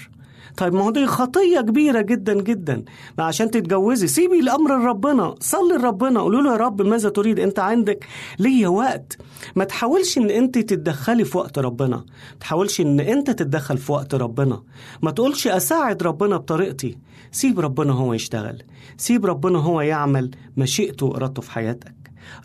طيب 0.58 0.74
ما 0.74 0.84
هو 0.84 0.92
دي 0.92 1.06
خطية 1.06 1.62
كبيرة 1.62 2.02
جدا 2.02 2.34
جدا. 2.42 2.84
ما 3.18 3.24
عشان 3.24 3.52
تتجوزي 3.52 4.08
سيبي 4.08 4.40
الأمر 4.40 4.78
لربنا 4.78 5.36
صلي 5.40 5.78
لربنا 5.78 6.20
قولوا 6.20 6.42
له 6.42 6.52
يا 6.52 6.58
رب 6.58 6.82
ماذا 6.82 7.10
تريد؟ 7.10 7.40
أنت 7.40 7.60
عندك 7.60 8.06
ليا 8.40 8.68
وقت. 8.68 9.18
ما 9.56 9.64
تحاولش 9.64 10.18
إن 10.18 10.30
أنت 10.30 10.58
تتدخلي 10.58 11.26
في 11.26 11.38
وقت 11.38 11.60
ربنا. 11.60 11.96
ما 11.98 12.06
تحاولش 12.40 12.82
إن 12.82 13.00
أنت 13.00 13.30
تتدخل 13.30 13.78
في 13.78 13.92
وقت 13.92 14.16
ربنا. 14.16 14.64
ما 15.02 15.12
تقولش 15.12 15.48
أساعد 15.48 16.04
ربنا 16.04 16.38
بطريقتي. 16.38 16.98
سيب 17.32 17.60
ربنا 17.60 17.94
هو 17.94 18.14
يشتغل. 18.14 18.64
سيب 18.98 19.26
ربنا 19.26 19.60
هو 19.60 19.82
يعمل 19.82 20.32
مشيئته 20.58 21.06
وإرادته 21.06 21.42
في 21.42 21.52
حياتك. 21.52 21.96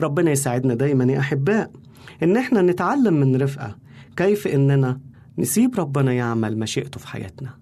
ربنا 0.01 0.31
يساعدنا 0.31 0.75
دايما 0.75 1.05
يا 1.05 1.19
أحباء. 1.19 1.71
إن 2.23 2.37
إحنا 2.37 2.63
نتعلم 2.63 3.15
من 3.15 3.43
رفقة. 3.43 3.77
كيف 4.17 4.47
إننا 4.47 5.01
نسيب 5.39 5.81
ربنا 5.81 6.13
يعمل 6.13 6.59
مشيئته 6.59 7.01
في 7.01 7.09
حياتنا. 7.09 7.62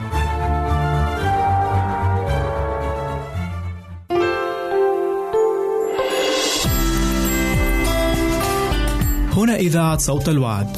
هنا 9.41 9.55
إذاعة 9.55 9.97
صوت 9.97 10.29
الوعد. 10.29 10.77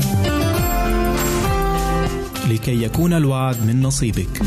لكي 2.49 2.84
يكون 2.84 3.14
الوعد 3.14 3.66
من 3.68 3.82
نصيبك. 3.82 4.41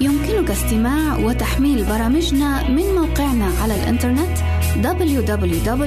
يمكنك 0.00 0.50
استماع 0.50 1.16
وتحميل 1.18 1.84
برامجنا 1.84 2.68
من 2.68 2.84
موقعنا 2.94 3.50
على 3.62 3.74
الإنترنت 3.74 4.38
www.awr.org 4.82 5.80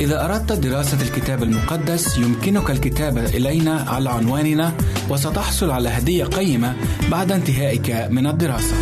إذا 0.00 0.24
أردت 0.24 0.52
دراسة 0.52 1.02
الكتاب 1.02 1.42
المقدس 1.42 2.18
يمكنك 2.18 2.70
الكتابة 2.70 3.24
إلينا 3.24 3.84
على 3.88 4.10
عنواننا 4.10 4.72
وستحصل 5.10 5.70
على 5.70 5.88
هدية 5.88 6.24
قيمة 6.24 6.76
بعد 7.10 7.32
انتهائك 7.32 8.08
من 8.10 8.26
الدراسة. 8.26 8.76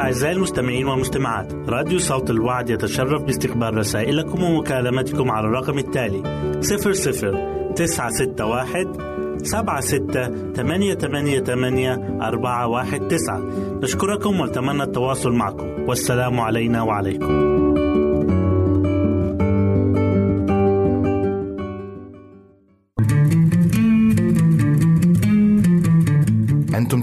أعزائي 0.00 0.36
المستمعين 0.36 0.86
والمستمعات 0.86 1.52
راديو 1.68 1.98
صوت 1.98 2.30
الوعد 2.30 2.70
يتشرف 2.70 3.22
باستقبال 3.22 3.74
رسائلكم 3.74 4.42
ومكالمتكم 4.42 5.30
على 5.30 5.46
الرقم 5.46 5.78
التالي 5.78 6.22
00 6.60 7.72
961 7.76 9.10
سبعة 9.42 9.80
ستة 9.80 10.52
ثمانية 10.52 10.94
ثمانية 10.94 11.40
ثمانية 11.40 12.18
أربعة 12.22 12.66
واحد 12.66 13.08
تسعة. 13.08 13.40
نشكركم 13.82 14.40
ونتمنى 14.40 14.82
التواصل 14.82 15.32
معكم. 15.32 15.66
والسلام 15.88 16.40
علينا 16.40 16.82
وعليكم. 16.82 17.69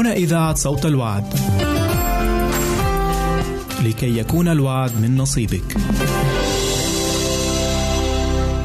هنا 0.00 0.12
إذاعة 0.12 0.54
صوت 0.54 0.86
الوعد. 0.86 1.24
لكي 3.84 4.18
يكون 4.18 4.48
الوعد 4.48 4.90
من 5.02 5.16
نصيبك. 5.16 5.76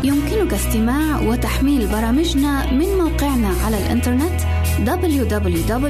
يمكنك 0.04 0.54
استماع 0.54 1.22
وتحميل 1.22 1.88
برامجنا 1.88 2.72
من 2.72 2.88
موقعنا 2.98 3.50
على 3.66 3.78
الإنترنت 3.78 4.42
www.awr.org 4.86 5.86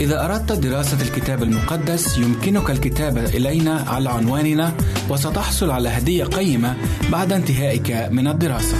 إذا 0.00 0.24
أردت 0.24 0.52
دراسة 0.52 1.02
الكتاب 1.02 1.42
المقدس 1.42 2.18
يمكنك 2.18 2.70
الكتابة 2.70 3.24
إلينا 3.24 3.84
على 3.88 4.08
عنواننا 4.10 4.74
وستحصل 5.10 5.70
على 5.70 5.88
هدية 5.88 6.24
قيمة 6.24 6.76
بعد 7.12 7.32
انتهائك 7.32 8.08
من 8.10 8.28
الدراسة. 8.28 8.76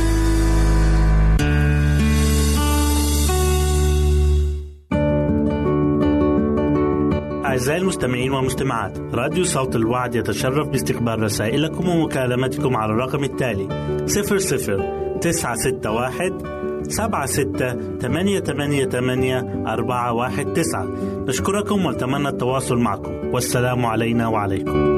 أعزائي 7.44 7.80
المستمعين 7.80 8.32
والمستمعات 8.32 8.98
راديو 8.98 9.44
صوت 9.44 9.76
الوعد 9.76 10.14
يتشرف 10.14 10.68
باستقبال 10.68 11.22
رسائلكم 11.22 11.88
ومكالمتكم 11.88 12.76
على 12.76 12.92
الرقم 12.92 13.24
التالي 13.24 13.68
00 14.06 15.18
961 15.20 16.58
سبعة 16.88 17.26
ستة 17.26 17.98
ثمانية 17.98 18.40
ثمانية 18.40 18.84
ثمانية 18.84 19.64
أربعة 19.66 20.12
واحد 20.12 20.52
تسعة. 20.52 20.86
نشكركم 21.28 21.86
ونتمنى 21.86 22.28
التواصل 22.28 22.78
معكم. 22.78 23.12
والسلام 23.32 23.86
علينا 23.86 24.28
وعليكم. 24.28 24.97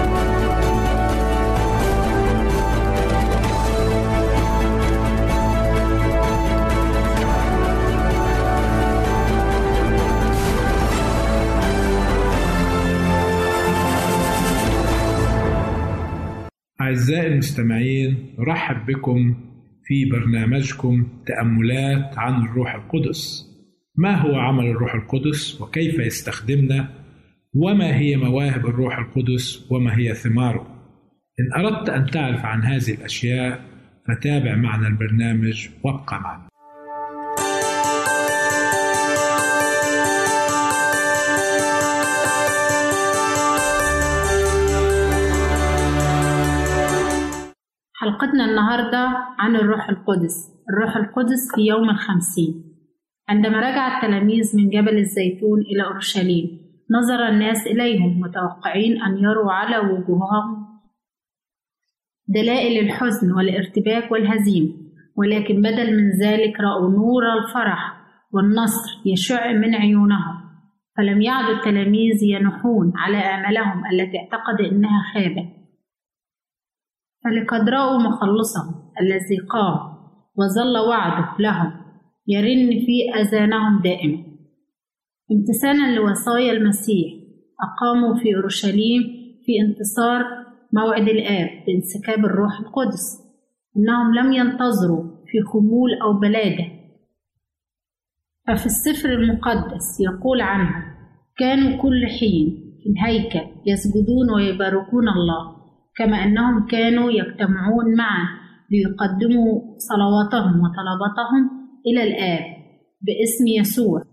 أعزائي 16.91 17.27
المستمعين 17.27 18.35
نرحب 18.39 18.85
بكم 18.85 19.35
في 19.83 20.05
برنامجكم 20.05 21.07
تأملات 21.25 22.17
عن 22.17 22.45
الروح 22.45 22.75
القدس. 22.75 23.47
ما 23.97 24.15
هو 24.15 24.35
عمل 24.35 24.65
الروح 24.65 24.93
القدس 24.93 25.61
وكيف 25.61 25.99
يستخدمنا؟ 25.99 26.89
وما 27.55 27.97
هي 27.97 28.17
مواهب 28.17 28.65
الروح 28.65 28.97
القدس؟ 28.97 29.71
وما 29.71 29.97
هي 29.97 30.13
ثماره؟ 30.13 30.67
إن 31.39 31.63
أردت 31.63 31.89
أن 31.89 32.05
تعرف 32.05 32.45
عن 32.45 32.63
هذه 32.63 32.93
الأشياء 32.93 33.61
فتابع 34.07 34.55
معنا 34.55 34.87
البرنامج 34.87 35.69
وابقى 35.83 36.21
معنا. 36.21 36.50
حلقتنا 48.01 48.45
النهاردة 48.45 49.17
عن 49.39 49.55
الروح 49.55 49.89
القدس. 49.89 50.35
الروح 50.69 50.97
القدس 50.97 51.55
في 51.55 51.61
يوم 51.61 51.89
الخمسين. 51.89 52.63
عندما 53.29 53.59
رجع 53.59 53.97
التلاميذ 53.97 54.57
من 54.57 54.69
جبل 54.69 54.97
الزيتون 54.97 55.59
إلى 55.61 55.83
أورشليم 55.83 56.45
نظر 56.91 57.27
الناس 57.27 57.67
إليهم 57.67 58.19
متوقعين 58.19 59.01
أن 59.01 59.17
يروا 59.17 59.51
على 59.51 59.77
وجوههم 59.77 60.67
دلائل 62.27 62.85
الحزن 62.85 63.31
والارتباك 63.31 64.11
والهزيمة 64.11 64.73
ولكن 65.17 65.61
بدل 65.61 65.97
من 65.97 66.11
ذلك 66.21 66.59
رأوا 66.59 66.89
نور 66.89 67.23
الفرح 67.39 67.93
والنصر 68.33 69.01
يشع 69.05 69.51
من 69.51 69.75
عيونهم. 69.75 70.41
فلم 70.97 71.21
يعد 71.21 71.49
التلاميذ 71.49 72.23
ينحون 72.23 72.93
على 72.95 73.17
آمالهم 73.17 73.83
التي 73.91 74.17
اعتقد 74.17 74.61
أنها 74.71 75.01
خابت 75.13 75.60
فلقد 77.23 77.69
رأوا 77.69 77.97
مخلصهم 77.97 78.91
الذي 79.01 79.37
قام 79.49 79.91
وظل 80.35 80.77
وعده 80.89 81.37
لهم 81.39 81.71
يرن 82.27 82.69
في 82.69 83.21
أذانهم 83.21 83.81
دائما. 83.81 84.17
امتثالا 85.31 85.95
لوصايا 85.95 86.51
المسيح 86.51 87.13
أقاموا 87.61 88.15
في 88.23 88.35
أورشليم 88.35 89.03
في 89.45 89.51
انتصار 89.61 90.23
موعد 90.73 91.07
الآب 91.07 91.49
بانسكاب 91.67 92.25
الروح 92.25 92.59
القدس. 92.59 93.21
إنهم 93.77 94.15
لم 94.15 94.33
ينتظروا 94.33 95.03
في 95.03 95.41
خمول 95.41 95.89
أو 96.03 96.19
بلادة. 96.19 96.65
ففي 98.47 98.65
السفر 98.65 99.09
المقدس 99.09 99.99
يقول 99.99 100.41
عنهم 100.41 100.83
كانوا 101.37 101.81
كل 101.81 102.05
حين 102.19 102.77
في 102.83 102.89
الهيكل 102.89 103.47
يسجدون 103.65 104.31
ويباركون 104.35 105.09
الله 105.09 105.60
كما 106.01 106.23
أنهم 106.23 106.65
كانوا 106.65 107.11
يجتمعون 107.11 107.95
معا 107.97 108.27
ليقدموا 108.71 109.61
صلواتهم 109.77 110.61
وطلباتهم 110.61 111.49
إلى 111.87 112.03
الآب 112.03 112.45
باسم 113.01 113.47
يسوع. 113.47 114.03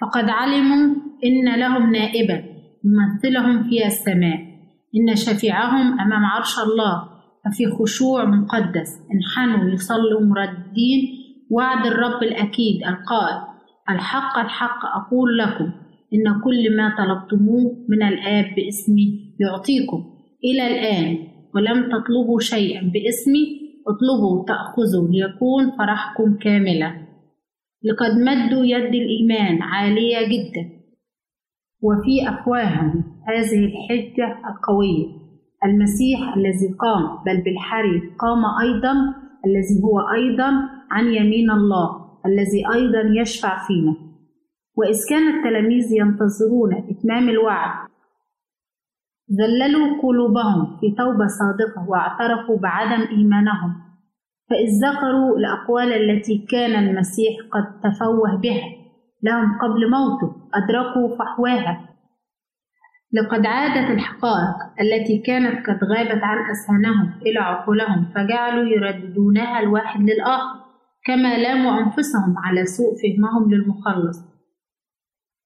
فقد 0.00 0.28
علموا 0.28 0.94
إن 1.24 1.60
لهم 1.60 1.92
نائبا 1.92 2.44
يمثلهم 2.84 3.62
في 3.62 3.86
السماء. 3.86 4.38
إن 4.96 5.16
شفيعهم 5.16 6.00
أمام 6.00 6.24
عرش 6.24 6.58
الله 6.58 7.08
ففي 7.44 7.66
خشوع 7.66 8.24
مقدس. 8.24 8.90
انحنوا 9.14 9.70
يصلوا 9.70 10.20
مردين 10.20 11.00
وعد 11.50 11.86
الرب 11.86 12.22
الأكيد 12.22 12.76
القائل 12.86 13.42
الحق 13.90 14.38
الحق 14.38 14.80
أقول 14.84 15.38
لكم 15.38 15.64
إن 16.14 16.40
كل 16.44 16.76
ما 16.76 16.94
طلبتموه 16.98 17.86
من 17.88 18.02
الآب 18.02 18.54
باسمي 18.56 19.34
يعطيكم. 19.40 20.11
إلى 20.44 20.66
الآن 20.66 21.18
ولم 21.54 21.82
تطلبوا 21.82 22.40
شيئا 22.40 22.80
باسمي 22.80 23.62
اطلبوا 23.86 24.44
تأخذوا 24.44 25.08
ليكون 25.08 25.70
فرحكم 25.78 26.38
كاملا 26.38 27.12
لقد 27.84 28.10
مدوا 28.10 28.64
يد 28.64 28.94
الإيمان 28.94 29.62
عالية 29.62 30.18
جدا. 30.26 30.70
وفي 31.82 32.28
أفواههم 32.28 33.04
هذه 33.28 33.64
الحجة 33.64 34.38
القوية. 34.50 35.06
المسيح 35.64 36.36
الذي 36.36 36.74
قام 36.78 37.24
بل 37.26 37.44
بالحري 37.44 38.00
قام 38.18 38.44
أيضا 38.62 38.92
الذي 39.46 39.82
هو 39.84 40.00
أيضا 40.00 40.50
عن 40.90 41.14
يمين 41.14 41.50
الله 41.50 41.88
الذي 42.26 42.62
أيضا 42.74 43.20
يشفع 43.20 43.66
فينا. 43.66 43.96
وإذ 44.76 44.98
كان 45.10 45.38
التلاميذ 45.38 45.92
ينتظرون 45.92 46.74
إتمام 46.74 47.28
الوعد 47.28 47.91
ذللوا 49.40 50.02
قلوبهم 50.02 50.76
في 50.80 50.90
توبة 50.90 51.26
صادقة 51.26 51.88
واعترفوا 51.88 52.58
بعدم 52.58 53.02
إيمانهم. 53.16 53.74
فإذ 54.50 54.70
ذكروا 54.86 55.38
الأقوال 55.38 55.92
التي 55.92 56.46
كان 56.50 56.84
المسيح 56.84 57.34
قد 57.52 57.80
تفوه 57.80 58.36
بها 58.36 58.68
لهم 59.22 59.58
قبل 59.58 59.90
موته 59.90 60.36
أدركوا 60.54 61.16
فحواها. 61.16 61.88
لقد 63.12 63.46
عادت 63.46 63.90
الحقائق 63.90 64.56
التي 64.80 65.18
كانت 65.18 65.66
قد 65.66 65.84
غابت 65.84 66.22
عن 66.22 66.38
أذهانهم 66.38 67.12
إلى 67.26 67.38
عقولهم 67.38 68.04
فجعلوا 68.14 68.64
يرددونها 68.64 69.60
الواحد 69.60 70.00
للآخر 70.00 70.62
كما 71.04 71.36
لاموا 71.38 71.78
أنفسهم 71.78 72.34
على 72.44 72.64
سوء 72.64 72.92
فهمهم 73.02 73.50
للمخلص. 73.50 74.31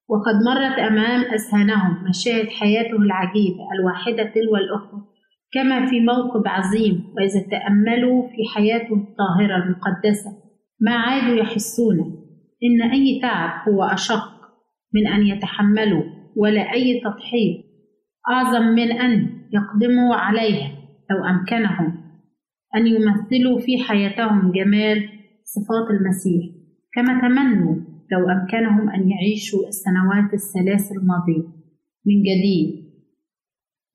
وقد 0.09 0.35
مرت 0.45 0.79
أمام 0.79 1.21
أذهانهم 1.21 2.09
مشاهد 2.09 2.47
حياته 2.47 2.97
العجيبة 2.97 3.63
الواحدة 3.79 4.23
تلو 4.23 4.55
الأخرى 4.55 5.01
كما 5.51 5.85
في 5.85 5.99
موقف 5.99 6.47
عظيم 6.47 7.13
وإذا 7.17 7.47
تأملوا 7.51 8.27
في 8.27 8.55
حياته 8.55 8.93
الطاهرة 8.95 9.63
المقدسة 9.63 10.31
ما 10.81 10.91
عادوا 10.91 11.35
يحسون 11.35 11.97
إن 12.63 12.91
أي 12.91 13.19
تعب 13.21 13.69
هو 13.69 13.83
أشق 13.83 14.37
من 14.93 15.07
أن 15.07 15.27
يتحملوا 15.27 16.03
ولا 16.37 16.73
أي 16.73 17.01
تضحية 17.03 17.67
أعظم 18.29 18.65
من 18.65 18.91
أن 18.91 19.29
يقدموا 19.53 20.15
عليها 20.15 20.71
لو 21.11 21.25
أمكنهم 21.25 22.07
أن 22.75 22.87
يمثلوا 22.87 23.59
في 23.59 23.83
حياتهم 23.83 24.51
جمال 24.51 25.09
صفات 25.43 25.87
المسيح. 25.99 26.45
كما 26.93 27.21
تمنوا 27.21 27.75
لو 28.11 28.29
أمكنهم 28.29 28.89
أن 28.89 29.09
يعيشوا 29.09 29.67
السنوات 29.67 30.33
الثلاث 30.33 30.91
الماضية. 30.91 31.57
من 32.05 32.21
جديد. 32.21 32.87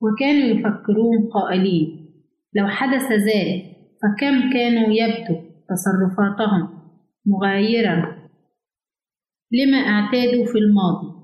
وكانوا 0.01 0.49
يفكرون 0.49 1.29
قائلين 1.35 2.13
لو 2.55 2.69
حدث 2.69 3.13
ذلك 3.13 3.65
فكم 4.03 4.53
كانوا 4.53 4.89
يبدو 4.93 5.41
تصرفاتهم 5.69 6.69
مغايرة؟ 7.27 8.17
لما 9.53 9.79
اعتادوا 9.79 10.45
في 10.47 10.59
الماضي؟ 10.59 11.23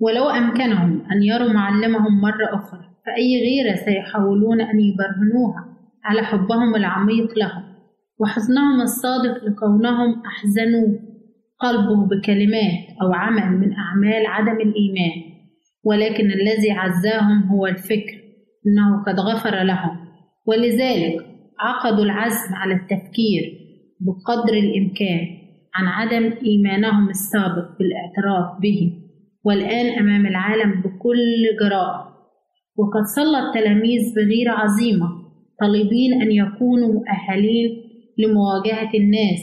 ولو 0.00 0.24
أمكنهم 0.30 1.10
أن 1.10 1.22
يروا 1.22 1.52
معلمهم 1.52 2.20
مرة 2.20 2.54
أخرى 2.54 2.92
فأي 3.06 3.40
غيرة 3.40 3.76
سيحاولون 3.84 4.60
أن 4.60 4.80
يبرهنوها 4.80 5.76
على 6.04 6.22
حبهم 6.22 6.74
العميق 6.74 7.38
له 7.38 7.71
وحزنهم 8.22 8.80
الصادق 8.80 9.44
لكونهم 9.44 10.22
أحزنوا 10.26 10.98
قلبه 11.58 12.06
بكلمات 12.06 12.84
أو 13.02 13.12
عمل 13.12 13.58
من 13.58 13.72
أعمال 13.72 14.26
عدم 14.26 14.56
الإيمان 14.60 15.32
ولكن 15.84 16.26
الذي 16.30 16.70
عزاهم 16.70 17.42
هو 17.42 17.66
الفكر 17.66 18.22
أنه 18.66 19.02
قد 19.06 19.20
غفر 19.20 19.62
لهم. 19.62 19.98
ولذلك 20.46 21.26
عقدوا 21.60 22.04
العزم 22.04 22.54
على 22.54 22.74
التفكير 22.74 23.42
بقدر 24.00 24.52
الإمكان 24.54 25.26
عن 25.74 25.86
عدم 25.86 26.32
إيمانهم 26.46 27.08
السابق 27.08 27.78
بالاعتراف 27.78 28.60
به. 28.60 28.92
والآن 29.44 29.98
أمام 29.98 30.26
العالم 30.26 30.80
بكل 30.80 31.56
جراءة 31.60 32.12
وقد 32.76 33.04
صلى 33.16 33.38
التلاميذ 33.38 34.14
بغيرة 34.16 34.52
عظيمة 34.52 35.08
طالبين 35.60 36.22
أن 36.22 36.30
يكونوا 36.32 36.92
مؤهلين 36.92 37.81
لمواجهة 38.18 38.90
الناس 38.94 39.40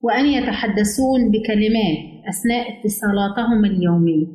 وأن 0.00 0.26
يتحدثون 0.26 1.30
بكلمات 1.30 1.98
أثناء 2.28 2.78
اتصالاتهم 2.78 3.64
اليومية 3.64 4.26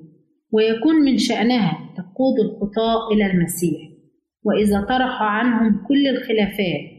ويكون 0.52 0.96
من 0.96 1.18
شأنها 1.18 1.94
تقود 1.98 2.40
الخطاة 2.40 3.12
إلى 3.12 3.32
المسيح. 3.32 3.88
وإذا 4.44 4.82
طرحوا 4.82 5.28
عنهم 5.28 5.86
كل 5.88 6.08
الخلافات 6.08 6.98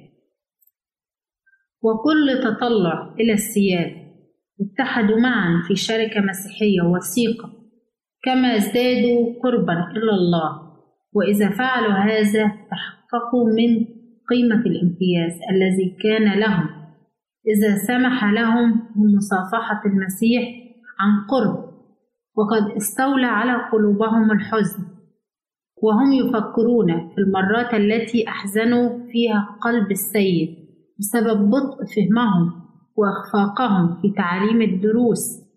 وكل 1.82 2.40
تطلع 2.44 3.14
إلى 3.20 3.32
السيادة 3.32 3.96
اتحدوا 4.60 5.18
معا 5.20 5.62
في 5.68 5.76
شركة 5.76 6.20
مسيحية 6.20 6.82
وثيقة 6.82 7.52
كما 8.22 8.56
ازدادوا 8.56 9.42
قربا 9.42 9.90
إلى 9.90 10.10
الله. 10.10 10.68
وإذا 11.12 11.50
فعلوا 11.50 11.92
هذا 11.92 12.46
تحققوا 12.70 13.48
من 13.56 13.97
قيمة 14.30 14.60
الامتياز 14.66 15.32
الذي 15.50 15.96
كان 16.02 16.40
لهم. 16.40 16.68
إذا 17.46 17.76
سمح 17.76 18.24
لهم 18.24 18.82
بمصافحة 18.96 19.82
المسيح 19.86 20.42
عن 20.98 21.26
قرب 21.30 21.68
وقد 22.36 22.76
استولى 22.76 23.26
على 23.26 23.68
قلوبهم 23.72 24.32
الحزن 24.32 24.84
وهم 25.82 26.12
يفكرون 26.12 27.08
في 27.08 27.18
المرات 27.18 27.74
التي 27.74 28.28
أحزنوا 28.28 28.88
فيها 29.12 29.58
قلب 29.62 29.90
السيد 29.90 30.56
بسبب 30.98 31.50
بطء 31.50 31.84
فهمهم 31.96 32.52
وأخفاقهم 32.96 34.00
في 34.02 34.12
تعاليم 34.16 34.62
الدروس 34.62 35.48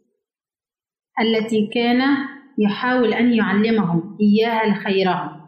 التي 1.22 1.68
كان 1.74 2.02
يحاول 2.58 3.14
أن 3.14 3.34
يعلمهم 3.34 4.18
إياها 4.22 4.72
لخيرهم. 4.72 5.41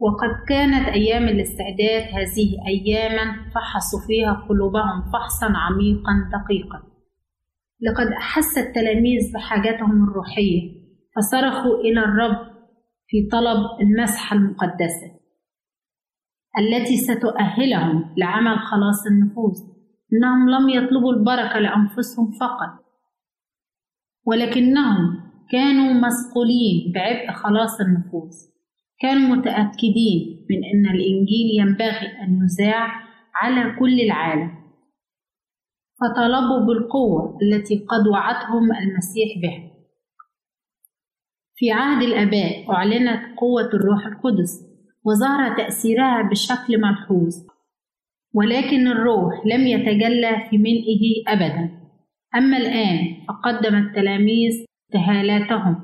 وقد 0.00 0.30
كانت 0.48 0.88
أيام 0.88 1.28
الاستعداد 1.28 2.02
هذه 2.02 2.48
أياما 2.68 3.50
فحصوا 3.54 4.00
فيها 4.06 4.32
قلوبهم 4.48 5.02
فحصا 5.12 5.46
عميقا 5.56 6.12
دقيقا. 6.32 6.82
لقد 7.80 8.06
أحس 8.06 8.58
التلاميذ 8.58 9.32
بحاجتهم 9.34 10.08
الروحية 10.08 10.78
فصرخوا 11.16 11.74
إلى 11.74 12.00
الرب 12.00 12.48
في 13.08 13.28
طلب 13.32 13.80
المسحه 13.80 14.36
المقدسه 14.36 15.18
التي 16.58 16.96
ستؤهلهم 16.96 18.14
لعمل 18.16 18.58
خلاص 18.58 19.06
النفوس 19.06 19.58
إنهم 20.12 20.48
لم 20.50 20.68
يطلبوا 20.68 21.12
البركة 21.12 21.58
لأنفسهم 21.58 22.30
فقط 22.40 22.84
ولكنهم 24.24 25.30
كانوا 25.52 25.92
مسؤولين 25.92 26.92
بعبء 26.94 27.32
خلاص 27.32 27.80
النفوس 27.80 28.57
كانوا 29.00 29.36
متأكدين 29.36 30.46
من 30.50 30.64
أن 30.64 30.94
الإنجيل 30.94 31.60
ينبغي 31.60 32.22
أن 32.22 32.40
يذاع 32.42 33.02
على 33.34 33.76
كل 33.78 34.00
العالم 34.00 34.58
فطلبوا 36.00 36.66
بالقوة 36.66 37.38
التي 37.42 37.78
قد 37.78 38.08
وعدهم 38.08 38.72
المسيح 38.72 39.38
بها. 39.42 39.70
في 41.54 41.70
عهد 41.70 42.02
الآباء 42.02 42.70
أعلنت 42.72 43.38
قوة 43.38 43.70
الروح 43.74 44.06
القدس 44.06 44.68
وظهر 45.04 45.56
تأثيرها 45.56 46.22
بشكل 46.22 46.80
ملحوظ 46.80 47.34
ولكن 48.34 48.88
الروح 48.88 49.46
لم 49.46 49.66
يتجلى 49.66 50.46
في 50.50 50.58
ملئه 50.58 51.22
أبدا. 51.28 51.70
أما 52.36 52.56
الآن 52.56 52.98
فقدم 53.28 53.74
التلاميذ 53.74 54.64
تهالاتهم 54.92 55.82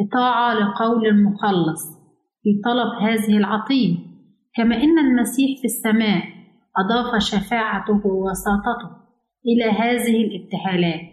إطاعة 0.00 0.54
لقول 0.54 1.06
المخلص. 1.06 2.01
في 2.42 2.60
طلب 2.64 3.02
هذه 3.02 3.36
العطية. 3.38 3.96
كما 4.56 4.76
إن 4.76 4.98
المسيح 4.98 5.60
في 5.60 5.64
السماء 5.64 6.22
أضاف 6.78 7.22
شفاعته 7.22 8.06
ووساطته 8.06 8.90
إلى 9.46 9.64
هذه 9.64 10.16
الابتهالات. 10.24 11.12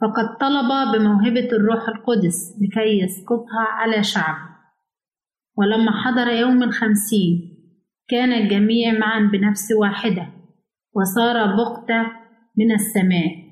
فقد 0.00 0.38
طلب 0.40 0.68
بموهبة 0.92 1.48
الروح 1.52 1.88
القدس 1.88 2.58
لكي 2.62 3.00
يسكبها 3.02 3.64
على 3.68 4.02
شعبه. 4.02 4.48
ولما 5.56 5.92
حضر 5.92 6.28
يوم 6.32 6.62
الخمسين 6.62 7.54
كان 8.08 8.32
الجميع 8.32 8.98
معا 8.98 9.30
بنفس 9.32 9.72
واحدة 9.80 10.28
وصار 10.94 11.56
بغتة 11.56 12.02
من 12.58 12.72
السماء. 12.72 13.48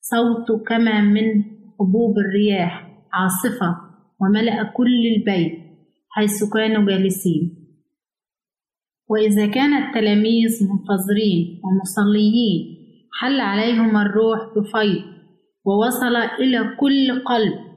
صوت 0.00 0.66
كما 0.68 1.00
من 1.00 1.44
حبوب 1.80 2.18
الرياح 2.18 2.88
عاصفة 3.12 3.76
وملأ 4.20 4.62
كل 4.62 5.06
البيت. 5.16 5.67
حيث 6.08 6.44
كانوا 6.54 6.86
جالسين. 6.86 7.68
وإذا 9.08 9.46
كان 9.46 9.82
التلاميذ 9.82 10.50
منتظرين 10.70 11.60
ومصليين 11.64 12.78
حل 13.20 13.40
عليهم 13.40 13.96
الروح 13.96 14.40
بفيض 14.56 15.04
ووصل 15.64 16.16
إلى 16.16 16.76
كل 16.80 17.24
قلب. 17.24 17.68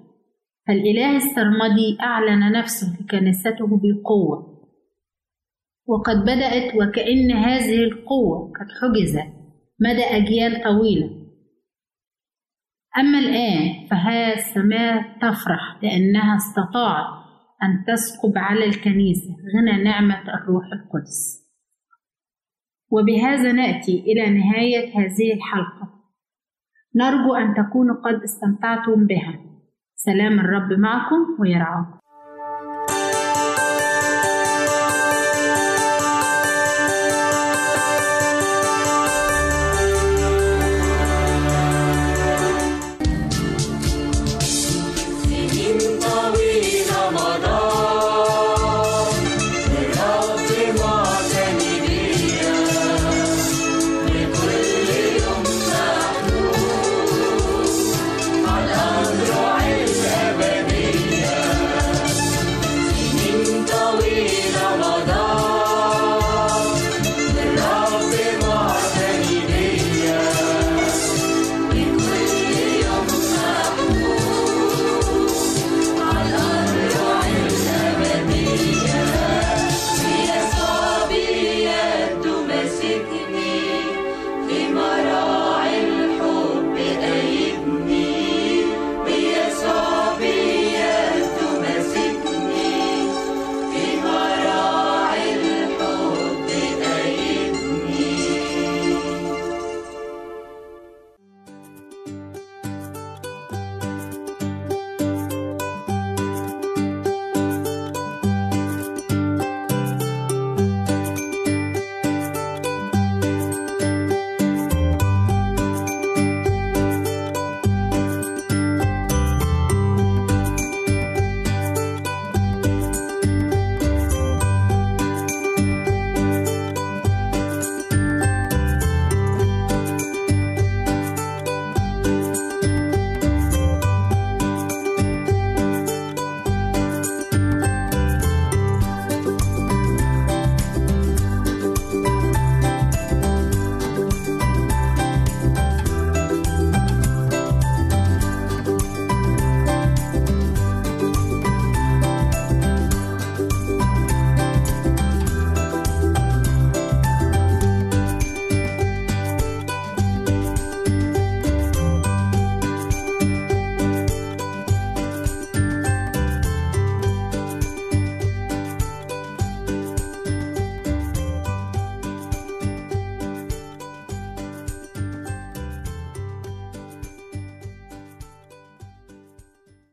فالإله 0.68 1.16
السرمدي 1.16 1.98
أعلن 2.02 2.52
نفسه 2.52 2.88
لكنيسته 3.02 3.68
بقوة 3.68 4.52
وقد 5.88 6.18
بدأت 6.22 6.76
وكأن 6.76 7.32
هذه 7.32 7.84
القوة 7.84 8.52
قد 8.52 8.68
حجزت 8.82 9.34
مدى 9.80 10.04
أجيال 10.04 10.64
طويلة. 10.64 11.22
أما 12.98 13.20
الآن 13.20 13.88
فها 13.88 14.34
السماء 14.34 15.18
تفرح 15.18 15.84
لأنها 15.84 16.38
استطاعت 16.38 17.21
أن 17.64 17.86
تسكب 17.88 18.38
على 18.38 18.66
الكنيسة. 18.66 19.36
غنى 19.56 19.84
نعمة 19.84 20.22
الروح 20.22 20.64
القدس. 20.74 21.42
وبهذا 22.92 23.52
نأتي 23.52 24.00
إلى 24.00 24.30
نهاية 24.30 25.00
هذه 25.00 25.34
الحلقة. 25.34 26.02
نرجو 26.96 27.34
أن 27.34 27.54
تكونوا 27.54 27.96
قد 27.96 28.24
استمتعتم 28.24 29.08
بها. 29.08 29.40
سلام 29.96 30.40
الرب 30.40 30.80
معكم 30.80 31.38
ويرعاكم. 31.40 32.01